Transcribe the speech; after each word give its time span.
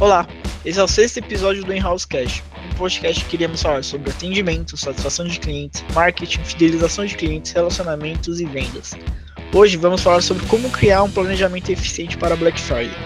Olá, 0.00 0.28
esse 0.64 0.78
é 0.78 0.82
o 0.84 0.86
sexto 0.86 1.16
episódio 1.16 1.64
do 1.64 1.74
In-House 1.74 2.04
Cash, 2.04 2.40
um 2.70 2.76
podcast 2.76 3.24
que 3.24 3.30
queríamos 3.30 3.60
falar 3.60 3.82
sobre 3.82 4.10
atendimento, 4.10 4.76
satisfação 4.76 5.26
de 5.26 5.40
clientes, 5.40 5.84
marketing, 5.92 6.38
fidelização 6.44 7.04
de 7.04 7.16
clientes, 7.16 7.50
relacionamentos 7.50 8.38
e 8.38 8.44
vendas. 8.44 8.92
Hoje 9.52 9.76
vamos 9.76 10.00
falar 10.00 10.20
sobre 10.20 10.46
como 10.46 10.70
criar 10.70 11.02
um 11.02 11.10
planejamento 11.10 11.72
eficiente 11.72 12.16
para 12.16 12.36
Black 12.36 12.60
Friday, 12.60 12.96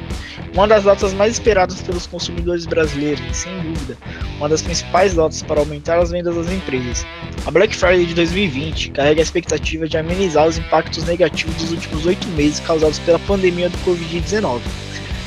uma 0.52 0.68
das 0.68 0.84
datas 0.84 1.14
mais 1.14 1.32
esperadas 1.32 1.80
pelos 1.80 2.06
consumidores 2.06 2.66
brasileiros 2.66 3.24
e, 3.30 3.34
sem 3.34 3.58
dúvida, 3.60 3.96
uma 4.36 4.50
das 4.50 4.60
principais 4.60 5.14
datas 5.14 5.40
para 5.40 5.60
aumentar 5.60 5.98
as 5.98 6.10
vendas 6.10 6.36
das 6.36 6.52
empresas. 6.52 7.06
A 7.46 7.50
Black 7.50 7.74
Friday 7.74 8.04
de 8.04 8.12
2020 8.12 8.90
carrega 8.90 9.22
a 9.22 9.24
expectativa 9.24 9.88
de 9.88 9.96
amenizar 9.96 10.46
os 10.46 10.58
impactos 10.58 11.04
negativos 11.04 11.54
dos 11.54 11.70
últimos 11.70 12.04
oito 12.04 12.28
meses 12.28 12.60
causados 12.60 12.98
pela 12.98 13.18
pandemia 13.20 13.70
do 13.70 13.78
Covid-19. 13.78 14.60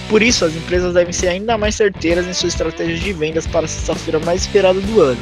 Por 0.10 0.22
isso, 0.22 0.46
as 0.46 0.56
empresas 0.56 0.94
devem 0.94 1.12
ser 1.12 1.30
ainda 1.30 1.58
mais 1.58 1.76
certeiras 1.76 2.28
em 2.28 2.34
suas 2.34 2.54
estratégias 2.54 3.00
de 3.00 3.12
vendas 3.12 3.48
para 3.48 3.66
a 3.66 3.68
sexta-feira 3.68 4.20
mais 4.20 4.42
esperada 4.42 4.80
do 4.80 5.02
ano. 5.02 5.22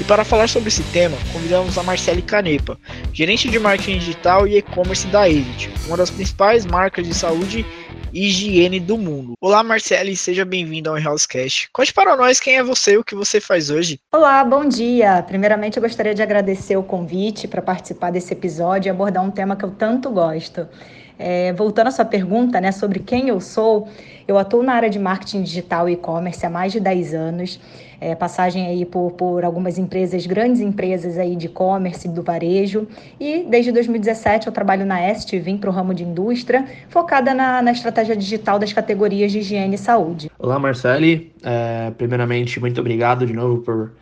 E 0.00 0.04
para 0.04 0.24
falar 0.24 0.48
sobre 0.48 0.68
esse 0.68 0.82
tema, 0.84 1.16
convidamos 1.32 1.76
a 1.76 1.82
Marcele 1.82 2.22
Canepa, 2.22 2.78
gerente 3.12 3.48
de 3.48 3.58
marketing 3.58 3.98
digital 3.98 4.46
e 4.46 4.58
e-commerce 4.58 5.06
da 5.08 5.28
Exit, 5.28 5.70
uma 5.86 5.96
das 5.96 6.10
principais 6.10 6.64
marcas 6.66 7.06
de 7.06 7.14
saúde 7.14 7.64
e 8.12 8.28
higiene 8.28 8.80
do 8.80 8.96
mundo. 8.96 9.34
Olá, 9.40 9.62
Marcele, 9.62 10.16
seja 10.16 10.44
bem-vinda 10.44 10.90
ao 10.90 10.96
Housecast. 10.96 11.68
Conte 11.72 11.92
para 11.92 12.16
nós 12.16 12.40
quem 12.40 12.56
é 12.56 12.62
você 12.62 12.92
e 12.92 12.98
o 12.98 13.04
que 13.04 13.14
você 13.14 13.40
faz 13.40 13.68
hoje. 13.68 13.98
Olá, 14.14 14.42
bom 14.44 14.66
dia. 14.66 15.22
Primeiramente, 15.22 15.76
eu 15.76 15.82
gostaria 15.82 16.14
de 16.14 16.22
agradecer 16.22 16.76
o 16.76 16.82
convite 16.82 17.46
para 17.46 17.60
participar 17.60 18.10
desse 18.10 18.32
episódio 18.32 18.88
e 18.88 18.90
abordar 18.90 19.22
um 19.22 19.30
tema 19.30 19.56
que 19.56 19.64
eu 19.64 19.70
tanto 19.70 20.10
gosto. 20.10 20.66
É, 21.18 21.52
voltando 21.52 21.88
à 21.88 21.90
sua 21.90 22.04
pergunta 22.04 22.60
né, 22.60 22.72
sobre 22.72 22.98
quem 22.98 23.28
eu 23.28 23.40
sou, 23.40 23.88
eu 24.28 24.36
atuo 24.36 24.62
na 24.62 24.74
área 24.74 24.90
de 24.90 24.98
marketing 24.98 25.42
digital 25.42 25.88
e 25.88 25.92
e-commerce 25.92 26.44
há 26.44 26.50
mais 26.50 26.72
de 26.72 26.80
10 26.80 27.14
anos. 27.14 27.60
É, 27.98 28.14
passagem 28.14 28.66
aí 28.66 28.84
por, 28.84 29.12
por 29.12 29.42
algumas 29.42 29.78
empresas, 29.78 30.26
grandes 30.26 30.60
empresas 30.60 31.16
aí 31.16 31.34
de 31.34 31.46
e-commerce 31.46 32.06
do 32.06 32.22
varejo. 32.22 32.86
E 33.18 33.46
desde 33.48 33.72
2017 33.72 34.46
eu 34.46 34.52
trabalho 34.52 34.84
na 34.84 35.00
Est, 35.00 35.30
vim 35.38 35.56
para 35.56 35.70
o 35.70 35.72
ramo 35.72 35.94
de 35.94 36.04
indústria, 36.04 36.66
focada 36.90 37.32
na, 37.32 37.62
na 37.62 37.72
estratégia 37.72 38.14
digital 38.14 38.58
das 38.58 38.72
categorias 38.72 39.32
de 39.32 39.38
higiene 39.38 39.76
e 39.76 39.78
saúde. 39.78 40.30
Olá, 40.38 40.58
Marcele. 40.58 41.32
É, 41.42 41.90
primeiramente, 41.96 42.60
muito 42.60 42.80
obrigado 42.80 43.26
de 43.26 43.32
novo 43.32 43.62
por 43.62 43.92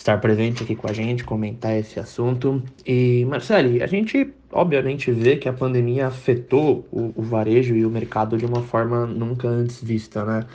estar 0.00 0.18
presente 0.18 0.62
aqui 0.62 0.74
com 0.74 0.88
a 0.88 0.94
gente, 0.94 1.22
comentar 1.22 1.76
esse 1.76 2.00
assunto. 2.00 2.62
E, 2.86 3.26
Marcele, 3.28 3.82
a 3.82 3.86
gente 3.86 4.32
obviamente 4.50 5.12
vê 5.12 5.36
que 5.36 5.46
a 5.46 5.52
pandemia 5.52 6.06
afetou 6.06 6.88
o, 6.90 7.12
o, 7.14 7.22
varejo 7.22 7.76
e 7.76 7.84
o 7.84 7.90
mercado 7.90 8.38
de 8.38 8.46
uma 8.46 8.62
forma 8.62 9.06
nunca 9.06 9.46
antes 9.46 9.82
vista, 9.82 10.24
né? 10.24 10.46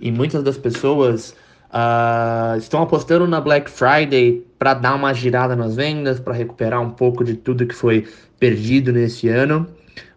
E 0.00 0.10
muitas 0.10 0.42
das 0.42 0.58
pessoas 0.58 1.30
uh, 1.70 2.58
estão 2.58 2.82
apostando 2.82 3.26
na 3.28 3.40
Black 3.40 3.70
Friday 3.70 4.44
para 4.58 4.74
dar 4.74 4.96
uma 4.96 5.14
girada 5.14 5.54
nas 5.54 5.76
vendas, 5.76 6.18
para 6.18 6.34
recuperar 6.34 6.80
um 6.80 6.90
pouco 6.90 7.22
de 7.22 7.34
tudo 7.34 7.66
que 7.66 7.74
foi 7.76 8.04
perdido 8.40 8.92
nesse 8.92 9.28
ano. 9.28 9.64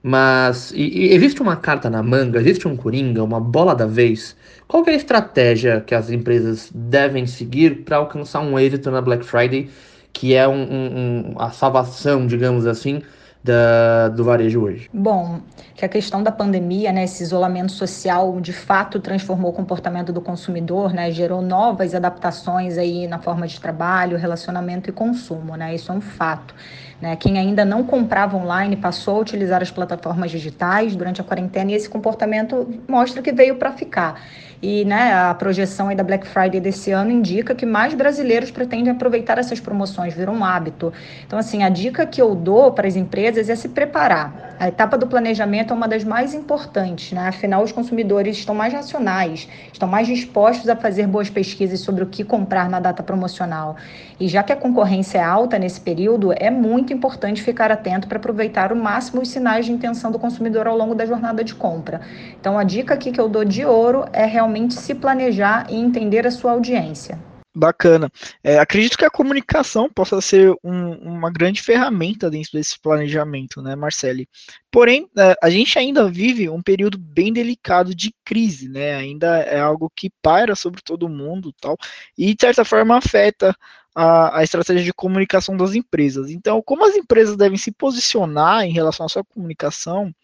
Mas 0.04 0.72
e, 0.72 0.82
e 0.82 1.14
existe 1.14 1.42
uma 1.42 1.56
carta 1.56 1.90
na 1.90 2.02
manga, 2.02 2.40
existe 2.40 2.68
um 2.68 2.76
coringa, 2.76 3.24
uma 3.24 3.40
bola 3.40 3.76
da 3.76 3.86
vez. 3.86 4.36
Qual 4.68 4.84
é 4.88 4.92
a 4.92 4.96
estratégia 4.96 5.82
que 5.82 5.94
as 5.94 6.10
empresas 6.10 6.72
devem 6.74 7.28
seguir 7.28 7.84
para 7.84 7.98
alcançar 7.98 8.40
um 8.40 8.58
êxito 8.58 8.90
na 8.90 9.02
Black 9.02 9.24
Friday, 9.24 9.70
que 10.14 10.34
é 10.34 10.48
um, 10.48 10.62
um, 10.62 11.34
um, 11.34 11.36
a 11.38 11.52
salvação, 11.52 12.26
digamos 12.26 12.66
assim, 12.66 13.02
da, 13.44 14.10
do 14.10 14.24
varejo 14.24 14.62
hoje? 14.62 14.90
Bom, 14.94 15.42
que 15.76 15.86
a 15.86 15.90
questão 15.90 16.24
da 16.24 16.32
pandemia, 16.32 16.92
né, 16.92 17.04
esse 17.04 17.24
isolamento 17.24 17.72
social, 17.72 18.40
de 18.40 18.54
fato 18.54 19.00
transformou 19.00 19.52
o 19.52 19.54
comportamento 19.54 20.14
do 20.14 20.22
consumidor, 20.22 20.94
né, 20.94 21.12
gerou 21.12 21.42
novas 21.42 21.94
adaptações 21.94 22.78
aí 22.78 23.08
na 23.08 23.20
forma 23.20 23.48
de 23.48 23.60
trabalho, 23.60 24.18
relacionamento 24.18 24.90
e 24.90 24.94
consumo, 24.94 25.56
né, 25.56 25.76
isso 25.76 25.92
é 25.92 25.96
um 25.96 26.02
fato. 26.02 26.54
Né? 27.02 27.16
Quem 27.16 27.40
ainda 27.40 27.66
não 27.66 27.84
comprava 27.84 28.38
online 28.38 28.76
passou 28.76 29.18
a 29.18 29.20
utilizar 29.20 29.62
as 29.62 29.72
plataformas 29.72 30.30
digitais 30.30 30.96
durante 30.96 31.20
a 31.20 31.24
quarentena 31.24 31.72
e 31.72 31.74
esse 31.74 31.90
comportamento 31.90 32.68
mostra 32.88 33.22
que 33.22 33.32
veio 33.32 33.56
para 33.56 33.72
ficar. 33.72 34.22
E 34.62 34.86
né, 34.86 35.12
a 35.12 35.34
projeção 35.34 35.94
da 35.96 36.04
Black 36.04 36.28
Friday 36.28 36.62
desse 36.62 36.92
ano 36.92 37.10
indica 37.10 37.56
que 37.56 37.66
mais 37.66 37.96
brasileiros 37.96 38.52
pretendem 38.52 38.94
aproveitar 38.94 39.40
essas 39.40 39.60
promoções, 39.60 40.14
viram 40.14 40.36
um 40.36 40.46
hábito. 40.46 40.94
Então, 41.26 41.40
assim, 41.40 41.64
a 41.64 41.70
dica 41.70 42.06
que 42.06 42.22
eu 42.22 42.36
dou 42.36 42.72
para 42.72 42.88
as 42.88 42.96
empresas 42.96 43.50
é 43.50 43.56
se 43.56 43.70
preparar. 43.70 44.51
A 44.62 44.68
etapa 44.68 44.96
do 44.96 45.08
planejamento 45.08 45.74
é 45.74 45.76
uma 45.76 45.88
das 45.88 46.04
mais 46.04 46.36
importantes, 46.36 47.14
né? 47.14 47.30
Afinal, 47.30 47.64
os 47.64 47.72
consumidores 47.72 48.38
estão 48.38 48.54
mais 48.54 48.72
racionais, 48.72 49.50
estão 49.74 49.90
mais 49.90 50.06
dispostos 50.06 50.70
a 50.70 50.76
fazer 50.76 51.08
boas 51.08 51.32
pesquisas 51.32 51.80
sobre 51.80 52.04
o 52.04 52.06
que 52.06 52.24
comprar 52.24 52.70
na 52.70 52.80
data 52.80 53.02
promocional. 53.02 53.76
E 54.20 54.28
já 54.28 54.44
que 54.44 54.54
a 54.54 54.56
concorrência 54.56 55.18
é 55.18 55.24
alta 55.24 55.58
nesse 55.58 55.82
período, 55.82 56.32
é 56.32 56.52
muito 56.52 56.94
importante 56.94 57.42
ficar 57.42 57.72
atento 57.72 58.08
para 58.08 58.20
aproveitar 58.20 58.72
o 58.72 58.76
máximo 58.76 59.24
os 59.24 59.30
sinais 59.30 59.66
de 59.66 59.72
intenção 59.72 60.12
do 60.12 60.20
consumidor 60.20 60.68
ao 60.68 60.78
longo 60.78 60.94
da 60.94 61.08
jornada 61.08 61.44
de 61.44 61.56
compra. 61.56 62.02
Então, 62.40 62.56
a 62.56 62.64
dica 62.64 62.94
aqui 62.94 63.12
que 63.12 63.20
eu 63.20 63.28
dou 63.28 63.44
de 63.44 63.66
ouro 63.66 64.06
é 64.14 64.26
realmente 64.26 64.76
se 64.76 64.94
planejar 64.94 65.66
e 65.72 65.76
entender 65.76 66.28
a 66.28 66.30
sua 66.30 66.52
audiência. 66.52 67.31
Bacana. 67.54 68.10
É, 68.42 68.58
acredito 68.60 68.98
que 68.98 69.04
a 69.04 69.10
comunicação 69.10 69.90
possa 69.90 70.22
ser 70.22 70.56
um, 70.64 70.94
uma 70.94 71.30
grande 71.30 71.62
ferramenta 71.62 72.30
dentro 72.30 72.52
desse 72.54 72.80
planejamento, 72.80 73.62
né, 73.62 73.76
Marcele? 73.76 74.28
Porém, 74.72 75.10
é, 75.18 75.36
a 75.44 75.50
gente 75.50 75.78
ainda 75.78 76.10
vive 76.10 76.48
um 76.48 76.62
período 76.62 76.98
bem 76.98 77.34
delicado 77.34 77.94
de 77.94 78.14
crise, 78.24 78.70
né? 78.70 78.96
Ainda 78.96 79.40
é 79.40 79.60
algo 79.60 79.92
que 79.94 80.10
paira 80.22 80.56
sobre 80.56 80.82
todo 80.82 81.10
mundo, 81.10 81.54
tal, 81.60 81.78
e 82.18 82.34
de 82.34 82.40
certa 82.40 82.64
forma 82.64 82.96
afeta 82.98 83.54
a, 83.94 84.40
a 84.40 84.44
estratégia 84.44 84.86
de 84.86 84.94
comunicação 84.94 85.58
das 85.58 85.76
empresas. 85.76 86.30
Então, 86.30 86.62
como 86.62 86.86
as 86.86 86.96
empresas 86.96 87.36
devem 87.36 87.58
se 87.58 87.72
posicionar 87.74 88.64
em 88.64 88.72
relação 88.72 89.06
à 89.06 89.10
sua 89.10 89.26
comunicação, 89.26 90.16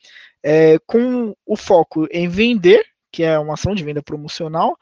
é, 0.42 0.80
com 0.86 1.36
o 1.46 1.58
foco 1.58 2.08
em 2.10 2.30
vender 2.30 2.86
que 3.12 3.24
é 3.24 3.40
uma 3.40 3.56
ação 3.56 3.74
de 3.74 3.84
venda 3.84 4.04
promocional, 4.04 4.78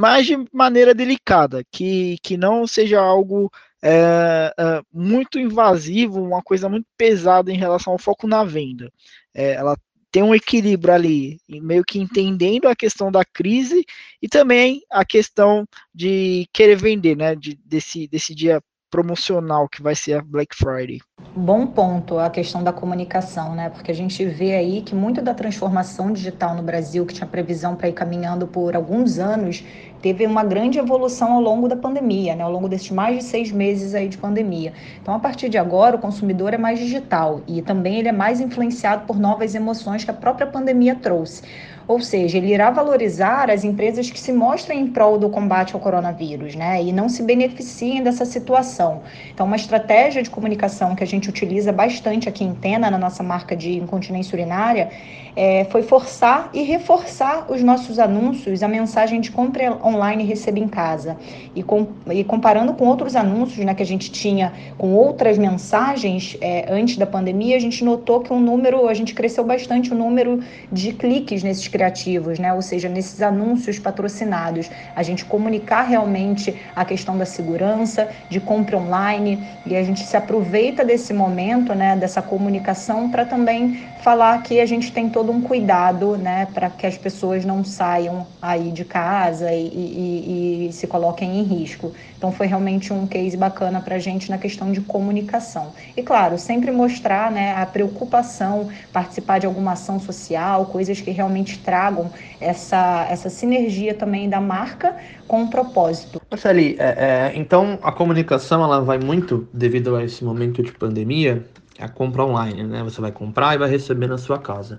mas 0.00 0.26
de 0.26 0.34
maneira 0.50 0.94
delicada, 0.94 1.62
que, 1.70 2.16
que 2.22 2.34
não 2.34 2.66
seja 2.66 2.98
algo 2.98 3.52
é, 3.82 4.50
é, 4.58 4.80
muito 4.90 5.38
invasivo, 5.38 6.22
uma 6.22 6.40
coisa 6.40 6.70
muito 6.70 6.86
pesada 6.96 7.52
em 7.52 7.56
relação 7.58 7.92
ao 7.92 7.98
foco 7.98 8.26
na 8.26 8.42
venda. 8.42 8.90
É, 9.34 9.52
ela 9.52 9.76
tem 10.10 10.22
um 10.22 10.34
equilíbrio 10.34 10.94
ali, 10.94 11.38
meio 11.46 11.84
que 11.84 12.00
entendendo 12.00 12.66
a 12.66 12.74
questão 12.74 13.12
da 13.12 13.22
crise 13.26 13.84
e 14.22 14.26
também 14.26 14.80
a 14.90 15.04
questão 15.04 15.66
de 15.94 16.48
querer 16.50 16.76
vender, 16.76 17.14
né? 17.14 17.36
De, 17.36 17.54
desse, 17.66 18.08
desse 18.08 18.34
dia 18.34 18.58
promocional 18.90 19.68
que 19.68 19.80
vai 19.80 19.94
ser 19.94 20.14
a 20.14 20.22
Black 20.22 20.54
Friday. 20.54 20.98
Bom 21.34 21.66
ponto 21.66 22.18
a 22.18 22.28
questão 22.28 22.62
da 22.62 22.72
comunicação, 22.72 23.54
né? 23.54 23.70
Porque 23.70 23.90
a 23.90 23.94
gente 23.94 24.24
vê 24.26 24.54
aí 24.54 24.82
que 24.82 24.94
muito 24.94 25.22
da 25.22 25.32
transformação 25.32 26.12
digital 26.12 26.56
no 26.56 26.62
Brasil, 26.62 27.06
que 27.06 27.14
tinha 27.14 27.26
previsão 27.26 27.76
para 27.76 27.88
ir 27.88 27.92
caminhando 27.92 28.48
por 28.48 28.74
alguns 28.74 29.18
anos, 29.18 29.64
teve 30.02 30.26
uma 30.26 30.42
grande 30.42 30.78
evolução 30.78 31.32
ao 31.32 31.40
longo 31.40 31.68
da 31.68 31.76
pandemia, 31.76 32.34
né? 32.34 32.42
Ao 32.42 32.50
longo 32.50 32.68
desses 32.68 32.90
mais 32.90 33.18
de 33.18 33.24
seis 33.24 33.52
meses 33.52 33.94
aí 33.94 34.08
de 34.08 34.18
pandemia. 34.18 34.72
Então, 35.00 35.14
a 35.14 35.18
partir 35.18 35.48
de 35.48 35.58
agora, 35.58 35.96
o 35.96 35.98
consumidor 35.98 36.54
é 36.54 36.58
mais 36.58 36.78
digital 36.78 37.42
e 37.46 37.62
também 37.62 37.98
ele 37.98 38.08
é 38.08 38.12
mais 38.12 38.40
influenciado 38.40 39.06
por 39.06 39.18
novas 39.18 39.54
emoções 39.54 40.04
que 40.04 40.10
a 40.10 40.14
própria 40.14 40.46
pandemia 40.46 40.94
trouxe. 40.94 41.42
Ou 41.86 42.00
seja, 42.00 42.38
ele 42.38 42.52
irá 42.52 42.70
valorizar 42.70 43.50
as 43.50 43.64
empresas 43.64 44.10
que 44.10 44.18
se 44.18 44.32
mostrem 44.32 44.80
em 44.80 44.86
prol 44.86 45.18
do 45.18 45.28
combate 45.28 45.74
ao 45.74 45.80
coronavírus, 45.80 46.54
né? 46.54 46.82
E 46.82 46.92
não 46.92 47.08
se 47.08 47.22
beneficiem 47.22 48.02
dessa 48.02 48.24
situação. 48.24 49.02
Então, 49.32 49.46
uma 49.46 49.56
estratégia 49.56 50.22
de 50.22 50.30
comunicação 50.30 50.94
que 50.94 51.02
a 51.02 51.06
gente 51.06 51.28
utiliza 51.28 51.72
bastante 51.72 52.28
aqui 52.28 52.44
em 52.44 52.54
Tena, 52.54 52.90
na 52.90 52.98
nossa 52.98 53.22
marca 53.22 53.56
de 53.56 53.76
incontinência 53.76 54.36
urinária, 54.36 54.90
é, 55.36 55.64
foi 55.64 55.82
forçar 55.82 56.50
e 56.52 56.62
reforçar 56.62 57.46
os 57.50 57.62
nossos 57.62 57.98
anúncios, 57.98 58.62
a 58.62 58.68
mensagem 58.68 59.20
de 59.20 59.30
compra 59.30 59.78
online 59.84 60.24
e 60.24 60.26
receba 60.26 60.58
em 60.58 60.68
casa. 60.68 61.16
E, 61.54 61.62
com, 61.62 61.88
e 62.10 62.24
comparando 62.24 62.74
com 62.74 62.86
outros 62.86 63.16
anúncios 63.16 63.64
né, 63.64 63.74
que 63.74 63.82
a 63.82 63.86
gente 63.86 64.10
tinha 64.10 64.52
com 64.76 64.92
outras 64.94 65.38
mensagens 65.38 66.36
é, 66.40 66.72
antes 66.72 66.96
da 66.96 67.06
pandemia, 67.06 67.56
a 67.56 67.60
gente 67.60 67.84
notou 67.84 68.20
que 68.20 68.32
o 68.32 68.36
um 68.36 68.40
número, 68.40 68.88
a 68.88 68.94
gente 68.94 69.14
cresceu 69.14 69.44
bastante 69.44 69.92
o 69.92 69.96
número 69.96 70.40
de 70.70 70.92
cliques 70.92 71.42
nesses 71.42 71.68
criativos, 71.80 72.38
né? 72.38 72.52
ou 72.52 72.60
seja, 72.60 72.90
nesses 72.90 73.22
anúncios 73.22 73.78
patrocinados. 73.78 74.70
A 74.94 75.02
gente 75.02 75.24
comunicar 75.24 75.82
realmente 75.82 76.54
a 76.76 76.84
questão 76.84 77.16
da 77.16 77.24
segurança, 77.24 78.08
de 78.28 78.38
compra 78.38 78.76
online, 78.76 79.42
e 79.64 79.74
a 79.74 79.82
gente 79.82 80.04
se 80.04 80.14
aproveita 80.16 80.84
desse 80.84 81.14
momento, 81.14 81.74
né, 81.74 81.96
dessa 81.96 82.20
comunicação, 82.20 83.10
para 83.10 83.24
também 83.24 83.82
falar 84.02 84.42
que 84.42 84.60
a 84.60 84.66
gente 84.66 84.92
tem 84.92 85.08
todo 85.08 85.30
um 85.30 85.40
cuidado, 85.40 86.16
né, 86.16 86.46
para 86.52 86.68
que 86.68 86.86
as 86.86 86.98
pessoas 86.98 87.44
não 87.44 87.64
saiam 87.64 88.26
aí 88.40 88.70
de 88.70 88.84
casa 88.84 89.52
e, 89.52 89.66
e, 89.66 90.68
e, 90.68 90.72
se 90.72 90.86
coloquem 90.86 91.38
em 91.38 91.42
risco. 91.42 91.92
Então 92.16 92.32
foi 92.32 92.46
realmente 92.46 92.92
um 92.92 93.06
case 93.06 93.36
bacana 93.36 93.80
para 93.80 93.96
a 93.96 93.98
gente 93.98 94.30
na 94.30 94.38
questão 94.38 94.72
de 94.72 94.80
comunicação. 94.80 95.72
E 95.96 96.02
claro, 96.02 96.36
sempre 96.38 96.70
mostrar 96.70 97.30
né, 97.30 97.54
a 97.56 97.64
preocupação, 97.64 98.68
participar 98.92 99.38
de 99.38 99.46
alguma 99.46 99.72
ação 99.72 99.98
social, 99.98 100.66
coisas 100.66 101.00
que 101.00 101.10
realmente 101.10 101.58
tragam 101.60 102.10
essa, 102.40 103.06
essa 103.10 103.30
sinergia 103.30 103.94
também 103.94 104.28
da 104.28 104.40
marca 104.40 104.96
com 105.26 105.42
um 105.42 105.50
propósito. 105.50 106.20
Marceli, 106.30 106.76
é, 106.78 107.32
é, 107.32 107.32
então 107.34 107.78
a 107.82 107.92
comunicação 107.92 108.62
ela 108.62 108.80
vai 108.80 108.98
muito 108.98 109.48
devido 109.52 109.96
a 109.96 110.04
esse 110.04 110.24
momento 110.24 110.62
de 110.62 110.72
pandemia, 110.72 111.44
a 111.78 111.88
compra 111.88 112.24
online, 112.24 112.64
né? 112.64 112.82
Você 112.82 113.00
vai 113.00 113.12
comprar 113.12 113.54
e 113.54 113.58
vai 113.58 113.70
receber 113.70 114.06
na 114.06 114.18
sua 114.18 114.38
casa. 114.38 114.78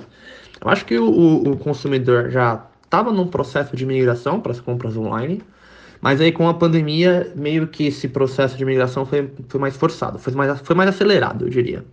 Eu 0.64 0.70
acho 0.70 0.86
que 0.86 0.98
o, 0.98 1.44
o 1.44 1.58
consumidor 1.58 2.30
já 2.30 2.66
estava 2.84 3.12
num 3.12 3.28
processo 3.28 3.76
de 3.76 3.86
migração 3.86 4.40
para 4.40 4.52
as 4.52 4.60
compras 4.60 4.96
online, 4.96 5.42
mas 6.02 6.20
aí 6.20 6.32
com 6.32 6.48
a 6.50 6.54
pandemia, 6.54 7.32
meio 7.36 7.68
que 7.68 7.88
esse 7.88 8.08
processo 8.08 8.58
de 8.58 8.66
migração 8.66 9.06
foi, 9.06 9.32
foi 9.48 9.60
mais 9.60 9.76
forçado, 9.76 10.20
foi 10.20 10.34
mais, 10.34 10.60
foi 10.62 10.76
mais 10.76 10.90
acelerado, 10.90 11.46
eu 11.46 11.50
diria. 11.50 11.86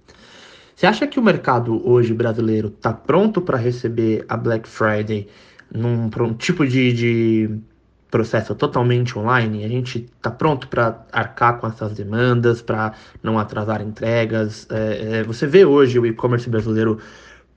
Você 0.78 0.86
acha 0.86 1.08
que 1.08 1.19
o 1.19 1.22
mercado 1.25 1.84
hoje 1.84 2.14
brasileiro 2.14 2.69
está 2.69 2.92
pronto 2.92 3.42
para 3.42 3.58
receber 3.58 4.25
a 4.28 4.36
Black 4.36 4.69
Friday 4.69 5.26
num, 5.75 6.08
um 6.20 6.34
tipo 6.34 6.64
de, 6.64 6.92
de 6.92 7.50
processo 8.08 8.54
totalmente 8.54 9.19
online? 9.19 9.64
A 9.64 9.69
gente 9.69 10.08
está 10.16 10.30
pronto 10.30 10.69
para 10.69 11.04
arcar 11.10 11.58
com 11.58 11.66
essas 11.66 11.94
demandas, 11.94 12.62
para 12.62 12.92
não 13.20 13.40
atrasar 13.40 13.82
entregas? 13.82 14.69
É, 14.70 15.19
é, 15.19 15.22
você 15.25 15.48
vê 15.48 15.64
hoje 15.64 15.98
o 15.98 16.06
e-commerce 16.06 16.48
brasileiro 16.48 17.00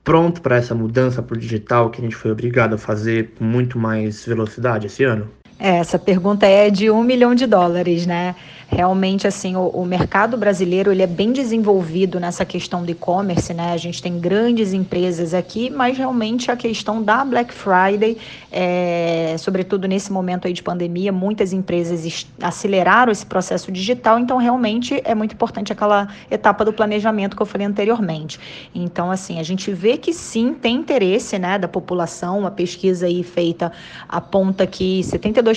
pronto 0.02 0.42
para 0.42 0.56
essa 0.56 0.74
mudança 0.74 1.22
para 1.22 1.36
o 1.36 1.38
digital 1.38 1.90
que 1.90 2.00
a 2.00 2.04
gente 2.04 2.16
foi 2.16 2.32
obrigado 2.32 2.74
a 2.74 2.78
fazer 2.78 3.34
com 3.38 3.44
muito 3.44 3.78
mais 3.78 4.26
velocidade 4.26 4.88
esse 4.88 5.04
ano? 5.04 5.30
É, 5.58 5.78
essa 5.78 5.98
pergunta 5.98 6.46
é 6.46 6.70
de 6.70 6.90
um 6.90 7.02
milhão 7.02 7.34
de 7.34 7.46
dólares, 7.46 8.06
né? 8.06 8.34
Realmente, 8.74 9.26
assim, 9.26 9.54
o, 9.54 9.68
o 9.68 9.84
mercado 9.84 10.34
brasileiro 10.34 10.90
ele 10.90 11.02
é 11.02 11.06
bem 11.06 11.30
desenvolvido 11.30 12.18
nessa 12.18 12.42
questão 12.42 12.82
do 12.82 12.90
e-commerce, 12.90 13.52
né? 13.52 13.70
A 13.70 13.76
gente 13.76 14.02
tem 14.02 14.18
grandes 14.18 14.72
empresas 14.72 15.34
aqui, 15.34 15.68
mas 15.68 15.98
realmente 15.98 16.50
a 16.50 16.56
questão 16.56 17.02
da 17.02 17.22
Black 17.22 17.52
Friday, 17.52 18.16
é, 18.50 19.36
sobretudo 19.38 19.86
nesse 19.86 20.10
momento 20.10 20.46
aí 20.46 20.54
de 20.54 20.62
pandemia, 20.62 21.12
muitas 21.12 21.52
empresas 21.52 22.26
aceleraram 22.40 23.12
esse 23.12 23.26
processo 23.26 23.70
digital, 23.70 24.18
então 24.18 24.38
realmente 24.38 25.02
é 25.04 25.14
muito 25.14 25.34
importante 25.34 25.70
aquela 25.70 26.08
etapa 26.30 26.64
do 26.64 26.72
planejamento 26.72 27.36
que 27.36 27.42
eu 27.42 27.46
falei 27.46 27.66
anteriormente. 27.66 28.40
Então, 28.74 29.10
assim, 29.10 29.38
a 29.38 29.42
gente 29.42 29.70
vê 29.70 29.98
que 29.98 30.14
sim, 30.14 30.54
tem 30.54 30.76
interesse, 30.76 31.38
né, 31.38 31.58
da 31.58 31.68
população, 31.68 32.38
uma 32.38 32.50
pesquisa 32.50 33.04
aí 33.04 33.22
feita 33.22 33.70
aponta 34.08 34.66
que 34.66 35.00
72% 35.02 35.51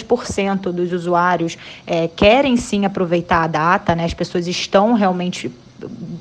dos 0.72 0.92
usuários 0.92 1.58
é, 1.86 2.08
querem 2.08 2.58
sim 2.58 2.86
aproveitar 2.86 3.44
a 3.44 3.48
data, 3.48 3.96
né? 3.96 4.06
As 4.06 4.14
pessoas 4.14 4.48
estão 4.48 4.94
realmente 4.94 5.52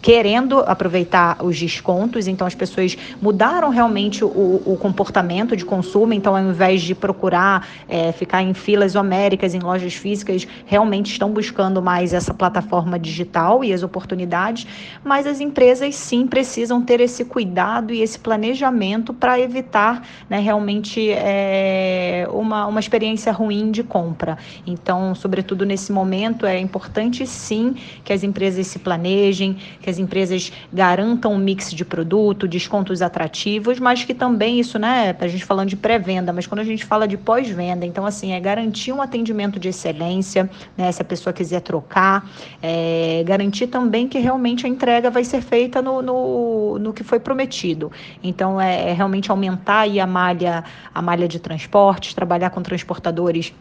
querendo 0.02 0.60
aproveitar 0.60 1.42
os 1.42 1.58
descontos, 1.58 2.26
então 2.28 2.46
as 2.46 2.54
pessoas 2.54 2.96
mudaram 3.20 3.70
realmente 3.70 4.24
o, 4.24 4.62
o 4.64 4.76
comportamento 4.80 5.56
de 5.56 5.64
consumo, 5.64 6.12
então 6.12 6.36
ao 6.36 6.42
invés 6.42 6.82
de 6.82 6.94
procurar 6.94 7.66
é, 7.88 8.12
ficar 8.12 8.42
em 8.42 8.54
filas 8.54 8.94
homéricas, 8.94 9.54
em 9.54 9.60
lojas 9.60 9.94
físicas, 9.94 10.46
realmente 10.66 11.12
estão 11.12 11.30
buscando 11.30 11.82
mais 11.82 12.12
essa 12.12 12.34
plataforma 12.34 12.98
digital 12.98 13.64
e 13.64 13.72
as 13.72 13.82
oportunidades, 13.82 14.66
mas 15.02 15.26
as 15.26 15.40
empresas 15.40 15.94
sim 15.94 16.26
precisam 16.26 16.82
ter 16.82 17.00
esse 17.00 17.24
cuidado 17.24 17.92
e 17.92 18.00
esse 18.00 18.18
planejamento 18.18 19.12
para 19.12 19.38
evitar 19.40 20.02
né, 20.28 20.38
realmente 20.38 21.10
é, 21.10 22.26
uma, 22.30 22.66
uma 22.66 22.80
experiência 22.80 23.32
ruim 23.32 23.70
de 23.70 23.82
compra. 23.82 24.38
Então, 24.66 25.14
sobretudo 25.14 25.64
nesse 25.64 25.92
momento, 25.92 26.46
é 26.46 26.58
importante 26.58 27.26
sim 27.26 27.74
que 28.04 28.12
as 28.12 28.22
empresas 28.22 28.66
se 28.66 28.78
planejem, 28.78 29.53
que 29.80 29.90
as 29.90 29.98
empresas 29.98 30.52
garantam 30.72 31.32
um 31.32 31.38
mix 31.38 31.70
de 31.72 31.84
produto, 31.84 32.46
descontos 32.46 33.02
atrativos, 33.02 33.78
mas 33.78 34.04
que 34.04 34.14
também 34.14 34.60
isso, 34.60 34.78
né, 34.78 35.14
a 35.18 35.28
gente 35.28 35.44
falando 35.44 35.68
de 35.68 35.76
pré-venda, 35.76 36.32
mas 36.32 36.46
quando 36.46 36.60
a 36.60 36.64
gente 36.64 36.84
fala 36.84 37.06
de 37.06 37.16
pós-venda, 37.16 37.86
então 37.86 38.06
assim, 38.06 38.32
é 38.32 38.40
garantir 38.40 38.92
um 38.92 39.00
atendimento 39.00 39.58
de 39.58 39.68
excelência, 39.68 40.48
né, 40.76 40.90
se 40.92 41.00
a 41.00 41.04
pessoa 41.04 41.32
quiser 41.32 41.60
trocar, 41.60 42.28
é, 42.62 43.22
garantir 43.26 43.66
também 43.66 44.08
que 44.08 44.18
realmente 44.18 44.66
a 44.66 44.68
entrega 44.68 45.10
vai 45.10 45.24
ser 45.24 45.40
feita 45.40 45.80
no, 45.80 46.02
no, 46.02 46.78
no 46.78 46.92
que 46.92 47.04
foi 47.04 47.18
prometido. 47.18 47.90
Então 48.22 48.60
é, 48.60 48.90
é 48.90 48.92
realmente 48.92 49.30
aumentar 49.30 49.84
a 49.84 50.06
malha, 50.06 50.64
a 50.94 51.02
malha 51.02 51.28
de 51.28 51.38
transportes, 51.38 52.14
trabalhar 52.14 52.50
com 52.50 52.62
transportadores 52.62 53.52